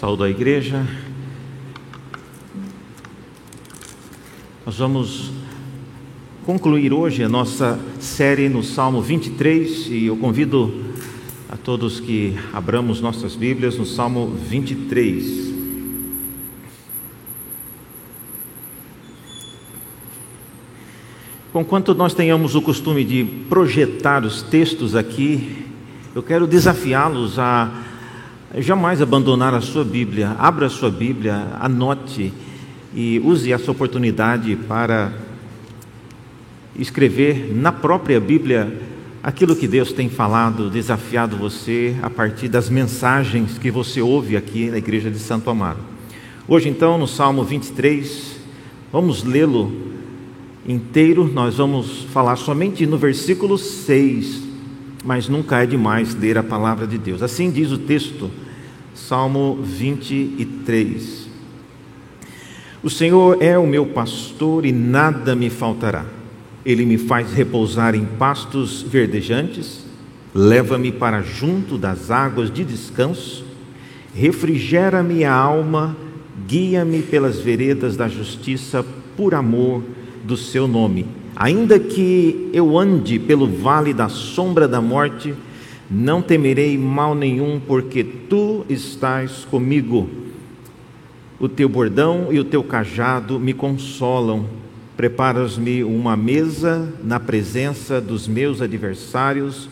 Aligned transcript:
Saúdo 0.00 0.24
a 0.24 0.30
igreja. 0.30 0.82
Nós 4.64 4.78
vamos 4.78 5.30
concluir 6.46 6.90
hoje 6.90 7.22
a 7.22 7.28
nossa 7.28 7.78
série 8.00 8.48
no 8.48 8.62
Salmo 8.62 9.02
23 9.02 9.88
e 9.88 10.06
eu 10.06 10.16
convido 10.16 10.72
a 11.50 11.56
todos 11.58 12.00
que 12.00 12.34
abramos 12.50 13.02
nossas 13.02 13.36
Bíblias 13.36 13.76
no 13.76 13.84
Salmo 13.84 14.28
23. 14.28 15.52
Conquanto 21.52 21.94
nós 21.94 22.14
tenhamos 22.14 22.54
o 22.54 22.62
costume 22.62 23.04
de 23.04 23.22
projetar 23.50 24.24
os 24.24 24.40
textos 24.40 24.96
aqui, 24.96 25.66
eu 26.14 26.22
quero 26.22 26.46
desafiá-los 26.46 27.38
a 27.38 27.89
jamais 28.58 29.00
abandonar 29.00 29.54
a 29.54 29.60
sua 29.60 29.84
Bíblia. 29.84 30.34
Abra 30.38 30.66
a 30.66 30.70
sua 30.70 30.90
Bíblia, 30.90 31.48
anote 31.60 32.32
e 32.92 33.20
use 33.20 33.52
essa 33.52 33.70
oportunidade 33.70 34.56
para 34.56 35.12
escrever 36.76 37.52
na 37.54 37.70
própria 37.70 38.20
Bíblia 38.20 38.80
aquilo 39.22 39.54
que 39.54 39.68
Deus 39.68 39.92
tem 39.92 40.08
falado, 40.08 40.70
desafiado 40.70 41.36
você 41.36 41.94
a 42.02 42.10
partir 42.10 42.48
das 42.48 42.68
mensagens 42.68 43.58
que 43.58 43.70
você 43.70 44.00
ouve 44.00 44.36
aqui 44.36 44.70
na 44.70 44.78
igreja 44.78 45.10
de 45.10 45.18
Santo 45.18 45.48
Amaro. 45.50 45.78
Hoje, 46.48 46.68
então, 46.68 46.98
no 46.98 47.06
Salmo 47.06 47.44
23, 47.44 48.36
vamos 48.90 49.22
lê-lo 49.22 49.70
inteiro, 50.66 51.30
nós 51.32 51.56
vamos 51.56 52.02
falar 52.12 52.34
somente 52.36 52.86
no 52.86 52.98
versículo 52.98 53.56
6 53.56 54.49
mas 55.04 55.28
nunca 55.28 55.62
é 55.62 55.66
demais 55.66 56.14
ler 56.14 56.36
a 56.36 56.42
palavra 56.42 56.86
de 56.86 56.98
Deus. 56.98 57.22
Assim 57.22 57.50
diz 57.50 57.72
o 57.72 57.78
texto, 57.78 58.30
Salmo 58.94 59.58
23. 59.62 61.28
O 62.82 62.90
Senhor 62.90 63.42
é 63.42 63.58
o 63.58 63.66
meu 63.66 63.86
pastor 63.86 64.64
e 64.64 64.72
nada 64.72 65.34
me 65.34 65.50
faltará. 65.50 66.04
Ele 66.64 66.84
me 66.84 66.98
faz 66.98 67.32
repousar 67.32 67.94
em 67.94 68.04
pastos 68.04 68.82
verdejantes, 68.82 69.84
leva-me 70.34 70.92
para 70.92 71.22
junto 71.22 71.78
das 71.78 72.10
águas 72.10 72.52
de 72.52 72.64
descanso, 72.64 73.44
refrigera-me 74.14 75.24
a 75.24 75.32
alma, 75.32 75.96
guia-me 76.46 77.02
pelas 77.02 77.38
veredas 77.38 77.96
da 77.96 78.08
justiça 78.08 78.84
por 79.16 79.34
amor 79.34 79.82
do 80.24 80.36
seu 80.36 80.68
nome 80.68 81.19
Ainda 81.36 81.78
que 81.78 82.50
eu 82.52 82.78
ande 82.78 83.18
pelo 83.18 83.46
vale 83.46 83.94
da 83.94 84.08
sombra 84.08 84.68
da 84.68 84.80
morte, 84.80 85.34
não 85.90 86.22
temerei 86.22 86.76
mal 86.78 87.14
nenhum, 87.14 87.60
porque 87.60 88.04
tu 88.04 88.64
estás 88.68 89.44
comigo. 89.44 90.08
O 91.38 91.48
teu 91.48 91.68
bordão 91.68 92.28
e 92.30 92.38
o 92.38 92.44
teu 92.44 92.62
cajado 92.62 93.40
me 93.40 93.54
consolam. 93.54 94.46
Preparas-me 94.96 95.82
uma 95.82 96.16
mesa 96.16 96.92
na 97.02 97.18
presença 97.18 98.00
dos 98.00 98.28
meus 98.28 98.60
adversários, 98.60 99.68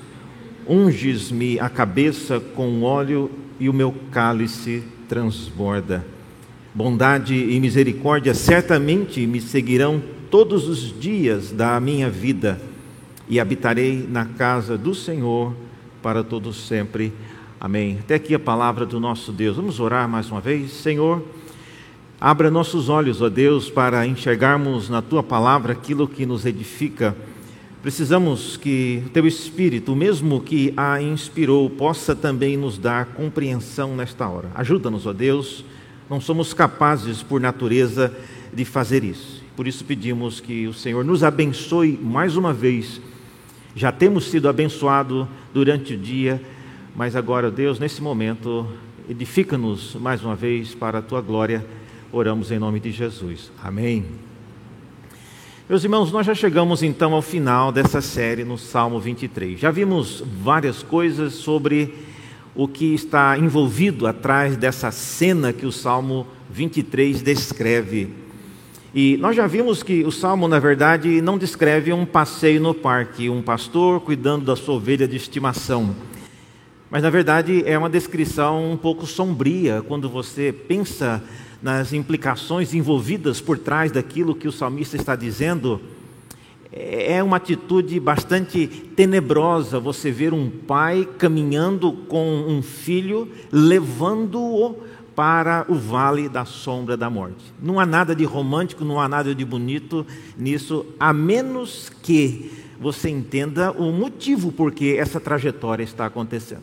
unges-me 0.67 1.61
a 1.61 1.69
cabeça 1.69 2.41
com 2.41 2.83
óleo 2.83 3.31
e 3.61 3.69
o 3.69 3.75
meu 3.75 3.95
cálice 4.11 4.83
transborda. 5.07 6.05
Bondade 6.75 7.35
e 7.35 7.61
misericórdia 7.61 8.33
certamente 8.33 9.27
me 9.27 9.41
seguirão 9.41 10.03
todos 10.31 10.69
os 10.69 10.99
dias 10.99 11.53
da 11.53 11.79
minha 11.81 12.11
vida 12.11 12.61
e 13.29 13.41
habitarei 13.41 14.07
na 14.09 14.25
casa 14.25 14.77
do 14.77 14.95
Senhor 14.95 15.55
para 16.03 16.23
todos 16.23 16.67
sempre. 16.67 17.13
Amém. 17.61 17.99
Até 18.01 18.15
aqui 18.15 18.35
a 18.35 18.39
palavra 18.39 18.87
do 18.87 19.01
nosso 19.01 19.33
Deus. 19.33 19.57
Vamos 19.57 19.81
orar 19.81 20.09
mais 20.09 20.31
uma 20.31 20.41
vez. 20.41 20.73
Senhor, 20.73 21.23
abra 22.21 22.51
nossos 22.51 22.89
olhos, 22.89 23.21
ó 23.21 23.29
Deus, 23.29 23.71
para 23.71 24.07
enxergarmos 24.07 24.89
na 24.89 25.03
tua 25.03 25.23
palavra 25.23 25.73
aquilo 25.73 26.07
que 26.07 26.25
nos 26.25 26.47
edifica. 26.47 27.17
Precisamos 27.83 28.57
que 28.57 29.03
teu 29.13 29.27
Espírito, 29.27 29.93
o 29.93 29.97
mesmo 29.97 30.41
que 30.41 30.75
a 30.77 31.01
inspirou, 31.01 31.69
possa 31.71 32.15
também 32.15 32.57
nos 32.57 32.77
dar 32.77 33.07
compreensão 33.07 33.97
nesta 33.97 34.29
hora. 34.29 34.51
Ajuda-nos, 34.55 35.07
ó 35.07 35.13
Deus. 35.13 35.65
Não 36.09 36.21
somos 36.21 36.55
capazes, 36.55 37.23
por 37.23 37.41
natureza, 37.41 38.13
de 38.53 38.65
fazer 38.65 39.05
isso. 39.05 39.48
Por 39.59 39.67
isso 39.67 39.85
pedimos 39.85 40.39
que 40.39 40.69
o 40.69 40.73
Senhor 40.73 41.05
nos 41.05 41.25
abençoe 41.25 41.99
mais 42.01 42.37
uma 42.37 42.53
vez. 42.53 43.01
Já 43.75 43.91
temos 43.91 44.27
sido 44.31 44.49
abençoados 44.49 45.27
durante 45.53 45.95
o 45.95 45.99
dia, 45.99 46.41
mas 46.95 47.17
agora, 47.17 47.51
Deus, 47.51 47.81
nesse 47.81 48.01
momento, 48.01 48.69
edifica-nos 49.11 49.97
mais 49.97 50.23
uma 50.23 50.37
vez 50.37 50.77
para 50.77 51.01
a 51.01 51.03
tua 51.03 51.21
glória. 51.21 51.67
Oramos 52.13 52.53
em 52.53 52.59
nome 52.61 52.79
de 52.79 52.93
Jesus. 52.93 53.51
Amém. 53.61 54.05
Meus 55.69 55.83
irmãos, 55.83 56.13
nós 56.13 56.25
já 56.25 56.37
chegamos 56.37 56.85
então 56.85 57.13
ao 57.13 57.21
final 57.21 57.73
dessa 57.73 58.01
série 58.01 58.45
no 58.45 58.57
Salmo 58.57 59.01
23. 59.01 59.59
Já 59.59 59.73
vimos 59.73 60.23
várias 60.41 60.85
coisas 60.85 61.33
sobre 61.33 61.97
o 62.55 62.69
que 62.69 62.95
está 62.95 63.37
envolvido 63.37 64.07
atrás 64.07 64.57
dessa 64.57 64.93
cena 64.93 65.53
que 65.53 65.67
o 65.67 65.73
Salmo 65.73 66.29
23 66.49 67.23
descreve. 67.23 68.28
E 68.95 69.19
nós 69.19 69.37
já 69.37 69.47
vimos 69.47 69.83
que 69.83 70.03
o 70.05 70.11
salmo, 70.11 70.49
na 70.49 70.59
verdade, 70.59 71.21
não 71.21 71.37
descreve 71.37 71.93
um 71.93 72.07
passeio 72.07 72.59
no 72.59 72.73
parque, 72.73 73.29
um 73.29 73.43
pastor 73.43 74.01
cuidando 74.01 74.47
da 74.47 74.57
sua 74.57 74.77
ovelha 74.77 75.07
de 75.07 75.15
estimação. 75.15 75.95
Mas, 76.91 77.03
na 77.03 77.11
verdade, 77.11 77.63
é 77.67 77.77
uma 77.77 77.91
descrição 77.91 78.73
um 78.73 78.79
pouco 78.79 79.07
sombria 79.07 79.85
quando 79.87 80.09
você 80.09 80.53
pensa 80.53 81.23
nas 81.63 81.93
implicações 81.93 82.73
envolvidas 82.73 83.43
por 83.43 83.59
trás 83.59 83.93
daquilo 83.93 84.35
que 84.35 84.49
o 84.49 84.53
salmista 84.53 84.97
está 84.97 85.15
dizendo. 85.15 85.83
É 86.73 87.23
uma 87.23 87.37
atitude 87.37 88.01
bastante 88.01 88.67
tenebrosa 88.67 89.79
você 89.79 90.11
ver 90.11 90.33
um 90.33 90.49
pai 90.49 91.07
caminhando 91.19 91.93
com 91.93 92.27
um 92.49 92.63
filho, 92.63 93.29
levando-o 93.53 94.77
para 95.19 95.67
o 95.69 95.75
vale 95.75 96.29
da 96.29 96.45
sombra 96.45 96.97
da 96.97 97.11
morte. 97.11 97.53
Não 97.61 97.81
há 97.81 97.85
nada 97.85 98.15
de 98.15 98.25
romântico, 98.25 98.85
não 98.85 99.01
há 99.01 99.09
nada 99.09 99.35
de 99.35 99.45
bonito 99.45 100.07
nisso, 100.37 100.87
a 100.97 101.13
menos 101.13 101.91
que 102.05 102.53
você 102.79 103.09
entenda 103.09 103.73
o 103.73 103.91
motivo 103.91 104.53
por 104.53 104.71
que 104.71 104.97
essa 104.97 105.19
trajetória 105.19 105.83
está 105.83 106.07
acontecendo. 106.07 106.63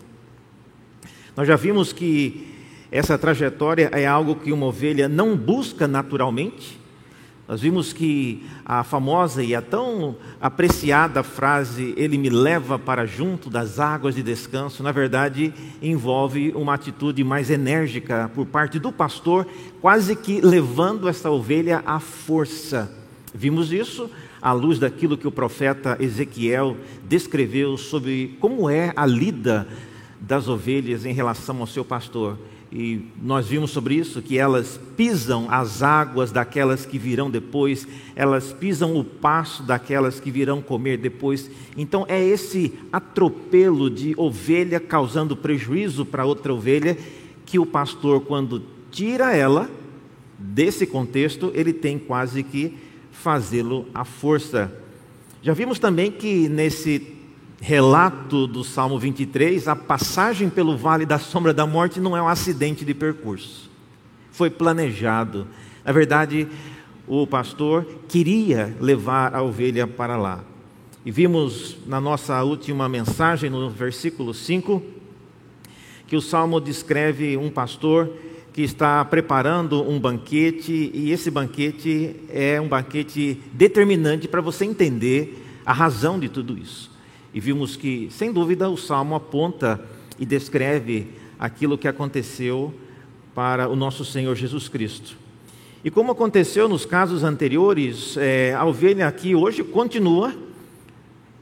Nós 1.35 1.45
já 1.45 1.57
vimos 1.57 1.91
que 1.91 2.47
essa 2.89 3.17
trajetória 3.17 3.89
é 3.91 4.07
algo 4.07 4.37
que 4.37 4.53
uma 4.53 4.67
ovelha 4.67 5.09
não 5.09 5.35
busca 5.35 5.85
naturalmente, 5.85 6.79
nós 7.47 7.61
vimos 7.61 7.93
que 7.93 8.43
a 8.65 8.83
famosa 8.83 9.43
e 9.43 9.53
a 9.53 9.61
tão 9.61 10.15
apreciada 10.41 11.21
frase, 11.21 11.93
ele 11.95 12.17
me 12.17 12.29
leva 12.29 12.79
para 12.79 13.05
junto 13.05 13.51
das 13.51 13.79
águas 13.79 14.15
de 14.15 14.23
descanso, 14.23 14.81
na 14.81 14.91
verdade 14.91 15.53
envolve 15.79 16.51
uma 16.55 16.73
atitude 16.73 17.23
mais 17.23 17.51
enérgica 17.51 18.31
por 18.33 18.47
parte 18.47 18.79
do 18.79 18.91
pastor, 18.91 19.47
quase 19.79 20.15
que 20.15 20.41
levando 20.41 21.07
essa 21.07 21.29
ovelha 21.29 21.83
à 21.85 21.99
força. 21.99 22.91
Vimos 23.31 23.71
isso 23.71 24.09
à 24.41 24.51
luz 24.51 24.79
daquilo 24.79 25.17
que 25.17 25.27
o 25.27 25.31
profeta 25.31 25.97
Ezequiel 25.99 26.75
descreveu 27.07 27.77
sobre 27.77 28.37
como 28.39 28.67
é 28.67 28.91
a 28.95 29.05
lida 29.05 29.67
das 30.19 30.47
ovelhas 30.47 31.05
em 31.05 31.13
relação 31.13 31.59
ao 31.59 31.67
seu 31.67 31.85
pastor 31.85 32.39
e 32.77 33.05
nós 33.23 33.47
vimos 33.47 33.71
sobre 33.71 33.95
isso, 33.95 34.21
que 34.21 34.37
elas 34.37 34.77
pisam 34.97 35.47
as 35.49 35.81
águas 35.81 36.29
daquelas 36.29 36.85
que 36.85 36.99
virão 36.99 37.31
depois, 37.31 37.87
elas 38.17 38.51
pisam 38.51 38.97
o 38.97 39.03
pasto 39.05 39.63
daquelas 39.63 40.19
que 40.19 40.29
virão 40.29 40.61
comer 40.61 40.97
depois. 40.97 41.49
Então 41.77 42.05
é 42.09 42.21
esse 42.21 42.73
atropelo 42.91 43.89
de 43.89 44.13
ovelha 44.17 44.77
causando 44.77 45.37
prejuízo 45.37 46.05
para 46.05 46.25
outra 46.25 46.53
ovelha 46.53 46.97
que 47.45 47.57
o 47.57 47.65
pastor, 47.65 48.19
quando 48.25 48.61
tira 48.91 49.33
ela 49.33 49.69
desse 50.37 50.85
contexto, 50.85 51.53
ele 51.55 51.71
tem 51.71 51.97
quase 51.97 52.43
que 52.43 52.73
fazê-lo 53.09 53.85
à 53.93 54.03
força. 54.03 54.69
Já 55.41 55.53
vimos 55.53 55.79
também 55.79 56.11
que 56.11 56.49
nesse 56.49 57.14
relato 57.65 58.45
do 58.45 58.63
Salmo 58.63 58.99
23, 58.99 59.67
a 59.67 59.75
passagem 59.75 60.51
pelo 60.51 60.77
vale 60.77 61.03
da 61.03 61.17
sombra 61.17 61.51
da 61.51 61.65
morte 61.65 61.99
não 61.99 62.15
é 62.15 62.21
um 62.21 62.27
acidente 62.27 62.85
de 62.85 62.93
percurso. 62.93 63.71
Foi 64.31 64.51
planejado. 64.51 65.47
Na 65.83 65.91
verdade, 65.91 66.47
o 67.07 67.25
pastor 67.25 67.83
queria 68.07 68.77
levar 68.79 69.33
a 69.33 69.41
ovelha 69.41 69.87
para 69.87 70.15
lá. 70.15 70.43
E 71.03 71.09
vimos 71.09 71.75
na 71.87 71.99
nossa 71.99 72.43
última 72.43 72.87
mensagem, 72.87 73.49
no 73.49 73.67
versículo 73.67 74.31
5, 74.31 74.83
que 76.05 76.15
o 76.15 76.21
salmo 76.21 76.61
descreve 76.61 77.35
um 77.35 77.49
pastor 77.49 78.11
que 78.53 78.61
está 78.61 79.03
preparando 79.03 79.81
um 79.81 79.99
banquete, 79.99 80.91
e 80.93 81.09
esse 81.09 81.31
banquete 81.31 82.15
é 82.29 82.61
um 82.61 82.67
banquete 82.67 83.41
determinante 83.53 84.27
para 84.27 84.39
você 84.39 84.65
entender 84.65 85.43
a 85.65 85.73
razão 85.73 86.19
de 86.19 86.29
tudo 86.29 86.55
isso. 86.55 86.93
E 87.35 87.39
vimos 87.41 87.75
que, 87.75 88.07
sem 88.11 88.31
dúvida, 88.31 88.69
o 88.69 88.77
salmo 88.77 89.13
aponta 89.13 89.83
e 90.17 90.25
descreve 90.25 91.09
aquilo 91.37 91.77
que 91.77 91.85
aconteceu 91.85 92.73
para 93.35 93.67
o 93.67 93.75
nosso 93.75 94.05
Senhor 94.05 94.33
Jesus 94.35 94.69
Cristo. 94.69 95.17
E 95.83 95.91
como 95.91 96.13
aconteceu 96.13 96.69
nos 96.69 96.85
casos 96.85 97.25
anteriores, 97.25 98.15
é, 98.15 98.55
a 98.55 98.63
ovelha 98.63 99.05
aqui 99.05 99.35
hoje 99.35 99.65
continua 99.65 100.33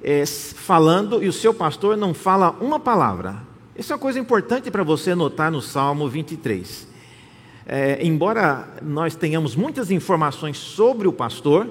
é, 0.02 0.26
falando 0.26 1.24
e 1.24 1.28
o 1.28 1.34
seu 1.34 1.54
pastor 1.54 1.96
não 1.96 2.12
fala 2.12 2.58
uma 2.60 2.80
palavra. 2.80 3.44
Isso 3.78 3.94
é 3.94 3.96
uma 3.96 4.02
coisa 4.02 4.18
importante 4.18 4.72
para 4.72 4.82
você 4.82 5.14
notar 5.14 5.52
no 5.52 5.62
Salmo 5.62 6.10
23. 6.10 6.88
É, 7.68 8.00
embora 8.04 8.68
nós 8.82 9.16
tenhamos 9.16 9.56
muitas 9.56 9.92
informações 9.92 10.58
sobre 10.58 11.08
o 11.08 11.14
pastor, 11.14 11.70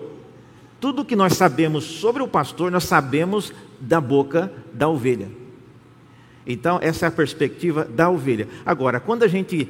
tudo 0.81 1.05
que 1.05 1.17
nós 1.17 1.33
sabemos 1.33 1.83
sobre 1.83 2.23
o 2.23 2.29
pastor, 2.29 2.71
nós 2.71 2.85
sabemos 2.85 3.53
da 3.82 4.00
boca 4.00 4.52
da 4.73 4.88
ovelha. 4.88 5.29
Então, 6.46 6.79
essa 6.81 7.06
é 7.06 7.08
a 7.08 7.12
perspectiva 7.12 7.84
da 7.84 8.08
ovelha. 8.08 8.49
Agora, 8.64 8.99
quando 9.00 9.23
a 9.25 9.29
gente 9.29 9.69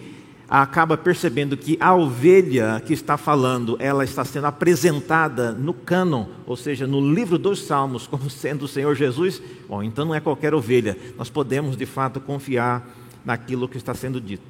acaba 0.49 0.99
percebendo 0.99 1.56
que 1.56 1.79
a 1.81 1.94
ovelha 1.94 2.82
que 2.85 2.93
está 2.93 3.17
falando, 3.17 3.76
ela 3.79 4.05
está 4.05 4.23
sendo 4.23 4.47
apresentada 4.47 5.53
no 5.53 5.73
cânon, 5.73 6.26
ou 6.47 6.56
seja, 6.56 6.87
no 6.87 7.00
livro 7.12 7.38
dos 7.38 7.62
Salmos, 7.64 8.06
como 8.06 8.29
sendo 8.31 8.67
o 8.67 8.69
Senhor 8.69 8.94
Jesus, 8.94 9.43
bom, 9.67 9.82
então 9.82 10.05
não 10.05 10.15
é 10.15 10.20
qualquer 10.20 10.55
ovelha. 10.55 10.97
Nós 11.17 11.31
podemos 11.31 11.76
de 11.76 11.87
fato 11.87 12.20
confiar 12.20 12.87
naquilo 13.25 13.69
que 13.69 13.79
está 13.79 13.94
sendo 13.94 14.20
dito. 14.20 14.43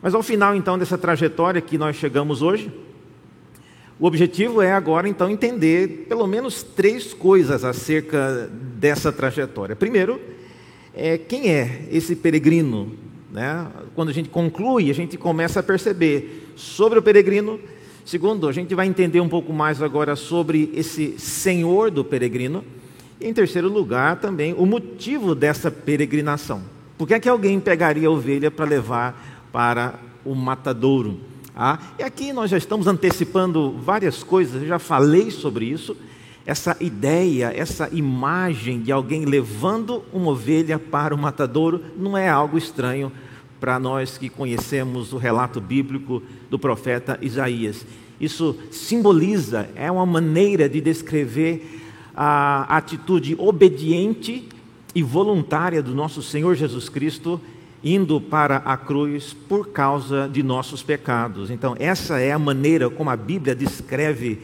Mas 0.00 0.14
ao 0.14 0.22
final 0.22 0.54
então 0.54 0.78
dessa 0.78 0.96
trajetória 0.96 1.60
que 1.60 1.76
nós 1.76 1.96
chegamos 1.96 2.40
hoje, 2.40 2.70
o 3.98 4.06
objetivo 4.06 4.62
é 4.62 4.72
agora 4.72 5.08
então 5.08 5.30
entender 5.30 6.06
pelo 6.08 6.26
menos 6.26 6.62
três 6.62 7.12
coisas 7.12 7.64
acerca 7.64 8.50
dessa 8.52 9.10
trajetória. 9.10 9.74
Primeiro, 9.74 10.20
é 10.94 11.18
quem 11.18 11.50
é 11.50 11.88
esse 11.90 12.14
peregrino 12.16 12.96
né? 13.30 13.66
Quando 13.94 14.08
a 14.08 14.12
gente 14.12 14.28
conclui, 14.28 14.90
a 14.90 14.94
gente 14.94 15.16
começa 15.16 15.60
a 15.60 15.62
perceber 15.62 16.52
sobre 16.56 16.98
o 16.98 17.02
peregrino. 17.02 17.60
Segundo, 18.04 18.48
a 18.48 18.52
gente 18.52 18.74
vai 18.74 18.86
entender 18.86 19.20
um 19.20 19.28
pouco 19.28 19.52
mais 19.52 19.82
agora 19.82 20.16
sobre 20.16 20.70
esse 20.74 21.18
senhor 21.18 21.90
do 21.90 22.04
peregrino. 22.04 22.64
E 23.20 23.28
em 23.28 23.34
terceiro 23.34 23.68
lugar, 23.68 24.18
também 24.18 24.54
o 24.54 24.64
motivo 24.64 25.34
dessa 25.34 25.70
peregrinação. 25.70 26.62
Por 26.96 27.06
que 27.06 27.14
é 27.14 27.20
que 27.20 27.28
alguém 27.28 27.60
pegaria 27.60 28.08
a 28.08 28.10
ovelha 28.10 28.50
para 28.50 28.64
levar 28.64 29.48
para 29.52 29.98
o 30.24 30.34
matadouro? 30.34 31.20
Ah, 31.54 31.78
e 31.98 32.02
aqui 32.02 32.32
nós 32.32 32.50
já 32.50 32.56
estamos 32.56 32.86
antecipando 32.86 33.72
várias 33.72 34.22
coisas, 34.22 34.66
já 34.66 34.78
falei 34.78 35.30
sobre 35.30 35.66
isso. 35.66 35.96
Essa 36.46 36.76
ideia, 36.80 37.52
essa 37.54 37.88
imagem 37.92 38.80
de 38.80 38.90
alguém 38.90 39.24
levando 39.24 40.02
uma 40.12 40.30
ovelha 40.30 40.78
para 40.78 41.14
o 41.14 41.18
matadouro 41.18 41.82
não 41.96 42.16
é 42.16 42.28
algo 42.28 42.56
estranho 42.56 43.12
para 43.60 43.78
nós 43.78 44.16
que 44.16 44.28
conhecemos 44.28 45.12
o 45.12 45.18
relato 45.18 45.60
bíblico 45.60 46.22
do 46.48 46.58
profeta 46.58 47.18
Isaías. 47.20 47.84
Isso 48.20 48.56
simboliza, 48.70 49.68
é 49.74 49.90
uma 49.90 50.06
maneira 50.06 50.68
de 50.68 50.80
descrever 50.80 51.80
a 52.16 52.76
atitude 52.76 53.36
obediente 53.38 54.48
e 54.94 55.02
voluntária 55.02 55.82
do 55.82 55.94
nosso 55.94 56.22
Senhor 56.22 56.54
Jesus 56.54 56.88
Cristo 56.88 57.40
indo 57.82 58.20
para 58.20 58.56
a 58.56 58.76
cruz 58.76 59.34
por 59.48 59.68
causa 59.68 60.28
de 60.28 60.42
nossos 60.42 60.82
pecados. 60.82 61.50
Então, 61.50 61.76
essa 61.78 62.18
é 62.18 62.32
a 62.32 62.38
maneira 62.38 62.90
como 62.90 63.10
a 63.10 63.16
Bíblia 63.16 63.54
descreve 63.54 64.40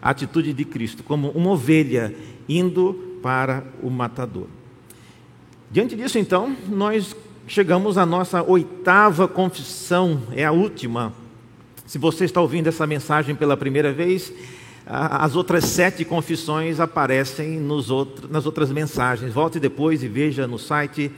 a 0.00 0.10
atitude 0.10 0.52
de 0.52 0.64
Cristo, 0.64 1.02
como 1.02 1.30
uma 1.30 1.50
ovelha 1.50 2.14
indo 2.48 3.18
para 3.22 3.64
o 3.82 3.90
matador. 3.90 4.46
Diante 5.70 5.94
disso, 5.94 6.18
então, 6.18 6.56
nós 6.68 7.14
chegamos 7.46 7.98
à 7.98 8.06
nossa 8.06 8.42
oitava 8.42 9.28
confissão, 9.28 10.22
é 10.32 10.44
a 10.44 10.52
última. 10.52 11.12
Se 11.84 11.98
você 11.98 12.24
está 12.24 12.40
ouvindo 12.40 12.68
essa 12.68 12.86
mensagem 12.86 13.34
pela 13.34 13.56
primeira 13.56 13.92
vez, 13.92 14.32
as 14.86 15.36
outras 15.36 15.64
sete 15.64 16.04
confissões 16.04 16.80
aparecem 16.80 17.60
nas 17.60 18.46
outras 18.46 18.70
mensagens. 18.70 19.34
Volte 19.34 19.60
depois 19.60 20.02
e 20.02 20.08
veja 20.08 20.46
no 20.46 20.58
site 20.58 21.10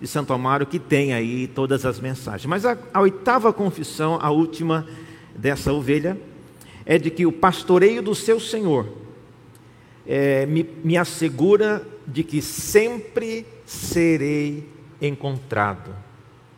de 0.00 0.06
Santo 0.06 0.32
Amaro 0.32 0.66
que 0.66 0.78
tem 0.78 1.12
aí 1.12 1.46
todas 1.46 1.84
as 1.84 2.00
mensagens. 2.00 2.46
Mas 2.46 2.64
a, 2.64 2.76
a 2.92 3.00
oitava 3.00 3.52
confissão, 3.52 4.18
a 4.20 4.30
última 4.30 4.86
dessa 5.36 5.72
ovelha, 5.72 6.18
é 6.86 6.98
de 6.98 7.10
que 7.10 7.26
o 7.26 7.32
pastoreio 7.32 8.02
do 8.02 8.14
seu 8.14 8.40
Senhor 8.40 8.88
é, 10.06 10.46
me, 10.46 10.68
me 10.82 10.96
assegura 10.96 11.86
de 12.06 12.24
que 12.24 12.40
sempre 12.40 13.46
serei 13.66 14.68
encontrado. 15.00 15.94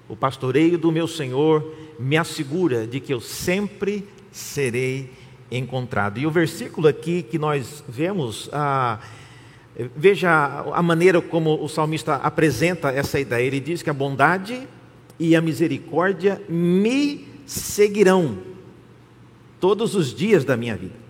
O 0.08 0.16
pastoreio 0.16 0.78
do 0.78 0.92
meu 0.92 1.08
Senhor 1.08 1.74
me 1.98 2.16
assegura 2.16 2.86
de 2.86 3.00
que 3.00 3.12
eu 3.12 3.20
sempre 3.20 4.06
serei 4.30 5.10
encontrado. 5.50 6.18
E 6.18 6.26
o 6.26 6.30
versículo 6.30 6.88
aqui 6.88 7.22
que 7.22 7.38
nós 7.38 7.84
vemos, 7.88 8.48
ah, 8.52 8.98
veja 9.96 10.64
a 10.72 10.82
maneira 10.82 11.20
como 11.20 11.62
o 11.62 11.68
salmista 11.68 12.16
apresenta 12.16 12.90
essa 12.90 13.18
ideia. 13.18 13.46
Ele 13.46 13.60
diz 13.60 13.82
que 13.82 13.90
a 13.90 13.94
bondade 13.94 14.66
e 15.18 15.34
a 15.34 15.40
misericórdia 15.40 16.42
me 16.48 17.26
seguirão 17.46 18.38
todos 19.60 19.94
os 19.94 20.14
dias 20.14 20.44
da 20.44 20.56
minha 20.56 20.76
vida. 20.76 21.02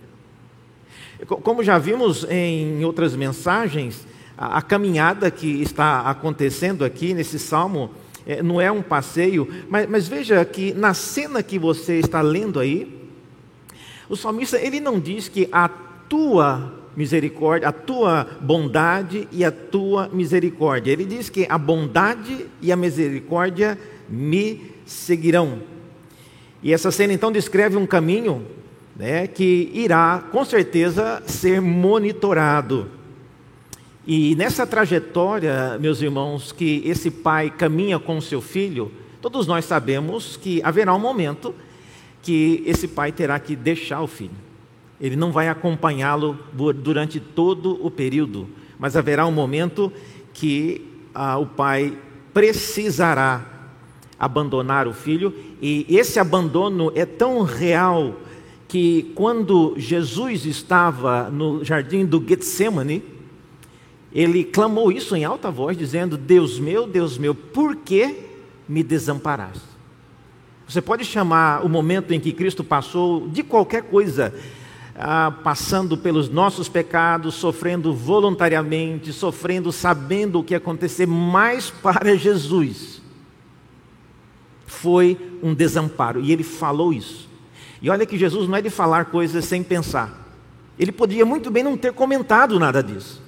Como 1.25 1.63
já 1.63 1.77
vimos 1.77 2.25
em 2.29 2.83
outras 2.83 3.15
mensagens, 3.15 4.05
a, 4.37 4.61
caminhada 4.61 5.31
que 5.31 5.61
está 5.61 6.01
acontecendo 6.01 6.83
aqui 6.83 7.13
nesse 7.13 7.39
salmo 7.39 7.91
é, 8.25 8.41
não 8.41 8.59
é 8.59 8.71
um 8.71 8.81
passeio, 8.81 9.47
mas, 9.69 9.89
mas 9.89 10.07
veja 10.07 10.43
que 10.43 10.73
na 10.73 10.93
cena 10.93 11.41
que 11.41 11.57
você 11.57 11.99
está 11.99 12.21
lendo 12.21 12.59
aí, 12.59 13.09
o 14.09 14.15
salmista 14.15 14.59
ele 14.59 14.79
não 14.79 14.99
diz 14.99 15.27
que 15.27 15.47
a 15.51 15.67
tua 15.67 16.82
misericórdia, 16.95 17.67
a 17.67 17.71
tua 17.71 18.27
bondade 18.41 19.27
e 19.31 19.43
a 19.43 19.51
tua 19.51 20.09
misericórdia. 20.11 20.91
Ele 20.91 21.05
diz 21.05 21.29
que 21.29 21.45
a 21.49 21.57
bondade 21.57 22.45
e 22.61 22.71
a 22.71 22.75
misericórdia 22.75 23.77
me 24.09 24.71
seguirão. 24.85 25.59
E 26.61 26.71
essa 26.71 26.91
cena 26.91 27.13
então 27.13 27.31
descreve 27.31 27.75
um 27.75 27.85
caminho 27.85 28.45
né, 28.95 29.27
que 29.27 29.71
irá 29.73 30.23
com 30.31 30.45
certeza 30.45 31.21
ser 31.25 31.61
monitorado. 31.61 32.89
E 34.05 34.35
nessa 34.35 34.67
trajetória, 34.67 35.77
meus 35.79 36.01
irmãos, 36.01 36.51
que 36.51 36.81
esse 36.85 37.09
pai 37.09 37.49
caminha 37.49 37.97
com 37.97 38.19
seu 38.19 38.41
filho, 38.41 38.91
todos 39.21 39.47
nós 39.47 39.65
sabemos 39.65 40.35
que 40.35 40.61
haverá 40.63 40.93
um 40.93 40.99
momento 40.99 41.55
que 42.21 42.63
esse 42.65 42.87
pai 42.87 43.11
terá 43.11 43.39
que 43.39 43.55
deixar 43.55 44.01
o 44.01 44.07
filho. 44.07 44.52
Ele 44.99 45.15
não 45.15 45.31
vai 45.31 45.49
acompanhá-lo 45.49 46.37
durante 46.53 47.19
todo 47.19 47.83
o 47.85 47.91
período, 47.91 48.47
mas 48.79 48.95
haverá 48.95 49.25
um 49.25 49.31
momento 49.31 49.91
que 50.33 50.87
ah, 51.13 51.37
o 51.37 51.45
pai 51.45 51.97
precisará 52.33 53.53
abandonar 54.17 54.87
o 54.87 54.93
filho, 54.93 55.33
e 55.61 55.85
esse 55.89 56.19
abandono 56.19 56.91
é 56.95 57.05
tão 57.05 57.41
real 57.41 58.15
que 58.67 59.11
quando 59.15 59.75
Jesus 59.77 60.45
estava 60.45 61.29
no 61.29 61.63
jardim 61.63 62.05
do 62.05 62.23
Getsemane, 62.25 63.03
ele 64.11 64.43
clamou 64.43 64.91
isso 64.91 65.15
em 65.15 65.25
alta 65.25 65.51
voz, 65.51 65.77
dizendo: 65.77 66.17
Deus 66.17 66.59
meu, 66.59 66.87
Deus 66.87 67.17
meu, 67.17 67.35
por 67.35 67.75
que 67.75 68.15
me 68.67 68.81
desamparaste? 68.81 69.73
Você 70.67 70.81
pode 70.81 71.03
chamar 71.03 71.65
o 71.65 71.69
momento 71.69 72.13
em 72.13 72.19
que 72.19 72.31
Cristo 72.31 72.63
passou 72.63 73.27
de 73.27 73.43
qualquer 73.43 73.83
coisa, 73.83 74.33
ah, 74.95 75.33
passando 75.43 75.97
pelos 75.97 76.29
nossos 76.29 76.69
pecados, 76.69 77.35
sofrendo 77.35 77.93
voluntariamente, 77.93 79.11
sofrendo 79.11 79.71
sabendo 79.71 80.39
o 80.39 80.43
que 80.43 80.53
ia 80.53 80.57
acontecer, 80.57 81.07
mas 81.07 81.69
para 81.81 82.15
Jesus 82.15 83.01
foi 84.65 85.17
um 85.41 85.53
desamparo, 85.53 86.21
e 86.21 86.31
ele 86.31 86.43
falou 86.43 86.93
isso. 86.93 87.29
E 87.81 87.89
olha 87.89 88.05
que 88.05 88.17
Jesus 88.17 88.47
não 88.47 88.55
é 88.55 88.61
de 88.61 88.69
falar 88.69 89.05
coisas 89.05 89.45
sem 89.45 89.61
pensar. 89.61 90.21
Ele 90.79 90.91
podia 90.91 91.25
muito 91.25 91.51
bem 91.51 91.63
não 91.63 91.77
ter 91.77 91.93
comentado 91.93 92.59
nada 92.59 92.81
disso. 92.81 93.21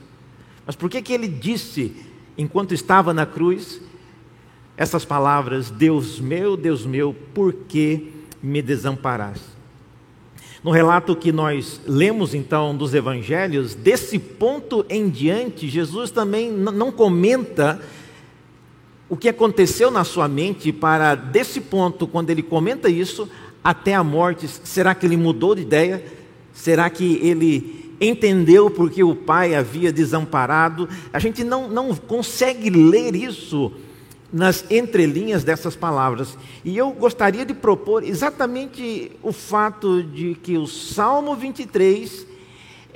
Mas 0.65 0.75
por 0.75 0.89
que, 0.89 1.01
que 1.01 1.13
ele 1.13 1.27
disse, 1.27 1.95
enquanto 2.37 2.73
estava 2.73 3.13
na 3.13 3.25
cruz, 3.25 3.81
essas 4.77 5.05
palavras: 5.05 5.69
Deus 5.69 6.19
meu, 6.19 6.57
Deus 6.57 6.85
meu, 6.85 7.13
por 7.33 7.53
que 7.53 8.11
me 8.41 8.61
desamparaste? 8.61 9.54
No 10.65 10.71
relato 10.71 11.15
que 11.15 11.31
nós 11.31 11.79
lemos 11.85 12.33
então 12.33 12.75
dos 12.75 12.95
evangelhos, 12.95 13.75
desse 13.75 14.17
ponto 14.17 14.83
em 14.89 15.07
diante, 15.07 15.67
Jesus 15.67 16.09
também 16.09 16.51
não 16.51 16.91
comenta 16.91 17.79
o 19.07 19.15
que 19.15 19.29
aconteceu 19.29 19.91
na 19.91 20.03
sua 20.03 20.27
mente 20.27 20.73
para 20.73 21.13
desse 21.13 21.61
ponto, 21.61 22.07
quando 22.07 22.31
ele 22.31 22.41
comenta 22.41 22.89
isso, 22.89 23.29
até 23.63 23.93
a 23.93 24.03
morte. 24.03 24.47
Será 24.47 24.95
que 24.95 25.05
ele 25.05 25.15
mudou 25.15 25.53
de 25.53 25.61
ideia? 25.61 26.03
Será 26.51 26.89
que 26.89 27.19
ele 27.21 27.93
entendeu 28.01 28.67
porque 28.71 29.03
o 29.03 29.15
pai 29.15 29.53
havia 29.53 29.93
desamparado. 29.93 30.89
A 31.13 31.19
gente 31.19 31.43
não, 31.43 31.69
não 31.69 31.93
consegue 31.93 32.71
ler 32.71 33.15
isso 33.15 33.71
nas 34.35 34.69
entrelinhas 34.69 35.45
dessas 35.45 35.77
palavras. 35.77 36.37
E 36.65 36.75
eu 36.77 36.91
gostaria 36.91 37.45
de 37.45 37.53
propor 37.53 38.03
exatamente 38.03 39.13
o 39.23 39.31
fato 39.31 40.03
de 40.03 40.35
que 40.35 40.57
o 40.57 40.67
Salmo 40.67 41.37
23 41.37 42.27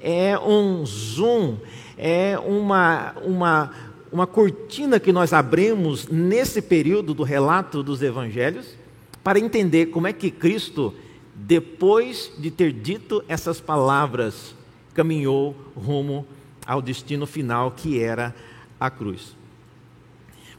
é 0.03 0.37
um 0.37 0.85
zoom, 0.85 1.55
é 1.97 2.37
uma, 2.39 3.13
uma, 3.23 3.71
uma 4.11 4.27
cortina 4.27 4.99
que 4.99 5.13
nós 5.13 5.31
abrimos 5.31 6.09
nesse 6.09 6.61
período 6.61 7.13
do 7.13 7.23
relato 7.23 7.81
dos 7.81 8.01
evangelhos 8.01 8.75
para 9.23 9.39
entender 9.39 9.85
como 9.85 10.07
é 10.07 10.11
que 10.11 10.29
Cristo, 10.29 10.93
depois 11.33 12.33
de 12.37 12.51
ter 12.51 12.73
dito 12.73 13.23
essas 13.29 13.61
palavras, 13.61 14.53
caminhou 14.93 15.55
rumo 15.73 16.27
ao 16.67 16.81
destino 16.81 17.25
final 17.25 17.71
que 17.71 17.97
era 17.97 18.35
a 18.77 18.89
cruz. 18.89 19.38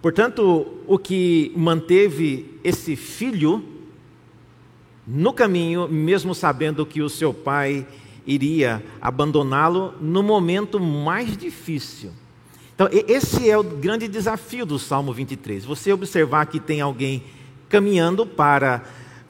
Portanto, 0.03 0.67
o 0.87 0.99
que 0.99 1.53
manteve 1.55 2.59
esse 2.65 2.97
filho 2.97 3.63
no 5.07 5.33
caminho, 5.33 5.89
mesmo 5.89 6.35
sabendo 6.35 6.87
que 6.87 7.03
o 7.03 7.09
seu 7.09 7.35
pai 7.35 7.87
iria 8.27 8.83
abandoná-lo 9.01 9.95
no 10.01 10.23
momento 10.23 10.79
mais 10.79 11.37
difícil. 11.37 12.13
Então, 12.75 12.89
esse 12.93 13.51
é 13.51 13.59
o 13.59 13.63
grande 13.63 14.09
desafio 14.09 14.65
do 14.65 14.79
Salmo 14.79 15.13
23. 15.13 15.65
Você 15.65 15.93
observar 15.93 16.47
que 16.47 16.59
tem 16.59 16.81
alguém 16.81 17.23
caminhando 17.69 18.25
para 18.25 18.83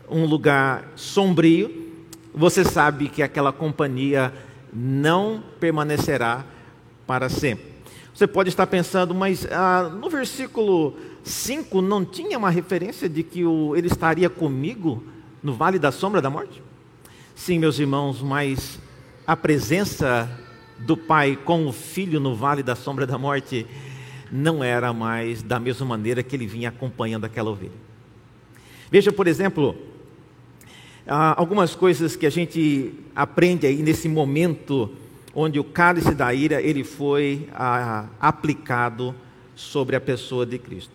um 0.08 0.24
lugar 0.24 0.92
sombrio, 0.94 1.88
você 2.32 2.64
sabe 2.64 3.08
que 3.08 3.22
aquela 3.22 3.52
companhia 3.52 4.32
não 4.72 5.42
permanecerá 5.58 6.44
para 7.06 7.28
sempre. 7.28 7.69
Você 8.14 8.26
pode 8.26 8.48
estar 8.48 8.66
pensando, 8.66 9.14
mas 9.14 9.46
ah, 9.50 9.88
no 9.88 10.10
versículo 10.10 10.96
5 11.22 11.80
não 11.80 12.04
tinha 12.04 12.36
uma 12.38 12.50
referência 12.50 13.08
de 13.08 13.22
que 13.22 13.44
o, 13.44 13.76
ele 13.76 13.86
estaria 13.86 14.28
comigo 14.28 15.02
no 15.42 15.54
vale 15.54 15.78
da 15.78 15.92
sombra 15.92 16.20
da 16.20 16.28
morte? 16.28 16.62
Sim, 17.34 17.58
meus 17.58 17.78
irmãos, 17.78 18.20
mas 18.20 18.78
a 19.26 19.36
presença 19.36 20.28
do 20.78 20.96
pai 20.96 21.38
com 21.44 21.66
o 21.66 21.72
filho 21.72 22.18
no 22.18 22.34
vale 22.34 22.62
da 22.62 22.74
sombra 22.74 23.06
da 23.06 23.16
morte 23.16 23.66
não 24.30 24.62
era 24.62 24.92
mais 24.92 25.42
da 25.42 25.58
mesma 25.58 25.86
maneira 25.86 26.22
que 26.22 26.34
ele 26.34 26.46
vinha 26.46 26.68
acompanhando 26.68 27.24
aquela 27.24 27.50
ovelha. 27.50 27.72
Veja, 28.90 29.12
por 29.12 29.26
exemplo, 29.26 29.76
ah, 31.06 31.34
algumas 31.36 31.74
coisas 31.74 32.16
que 32.16 32.26
a 32.26 32.30
gente 32.30 32.92
aprende 33.14 33.66
aí 33.66 33.82
nesse 33.82 34.08
momento 34.08 34.90
onde 35.34 35.58
o 35.58 35.64
cálice 35.64 36.14
da 36.14 36.32
ira 36.34 36.60
ele 36.60 36.84
foi 36.84 37.48
ah, 37.54 38.06
aplicado 38.20 39.14
sobre 39.54 39.96
a 39.96 40.00
pessoa 40.00 40.44
de 40.44 40.58
Cristo. 40.58 40.92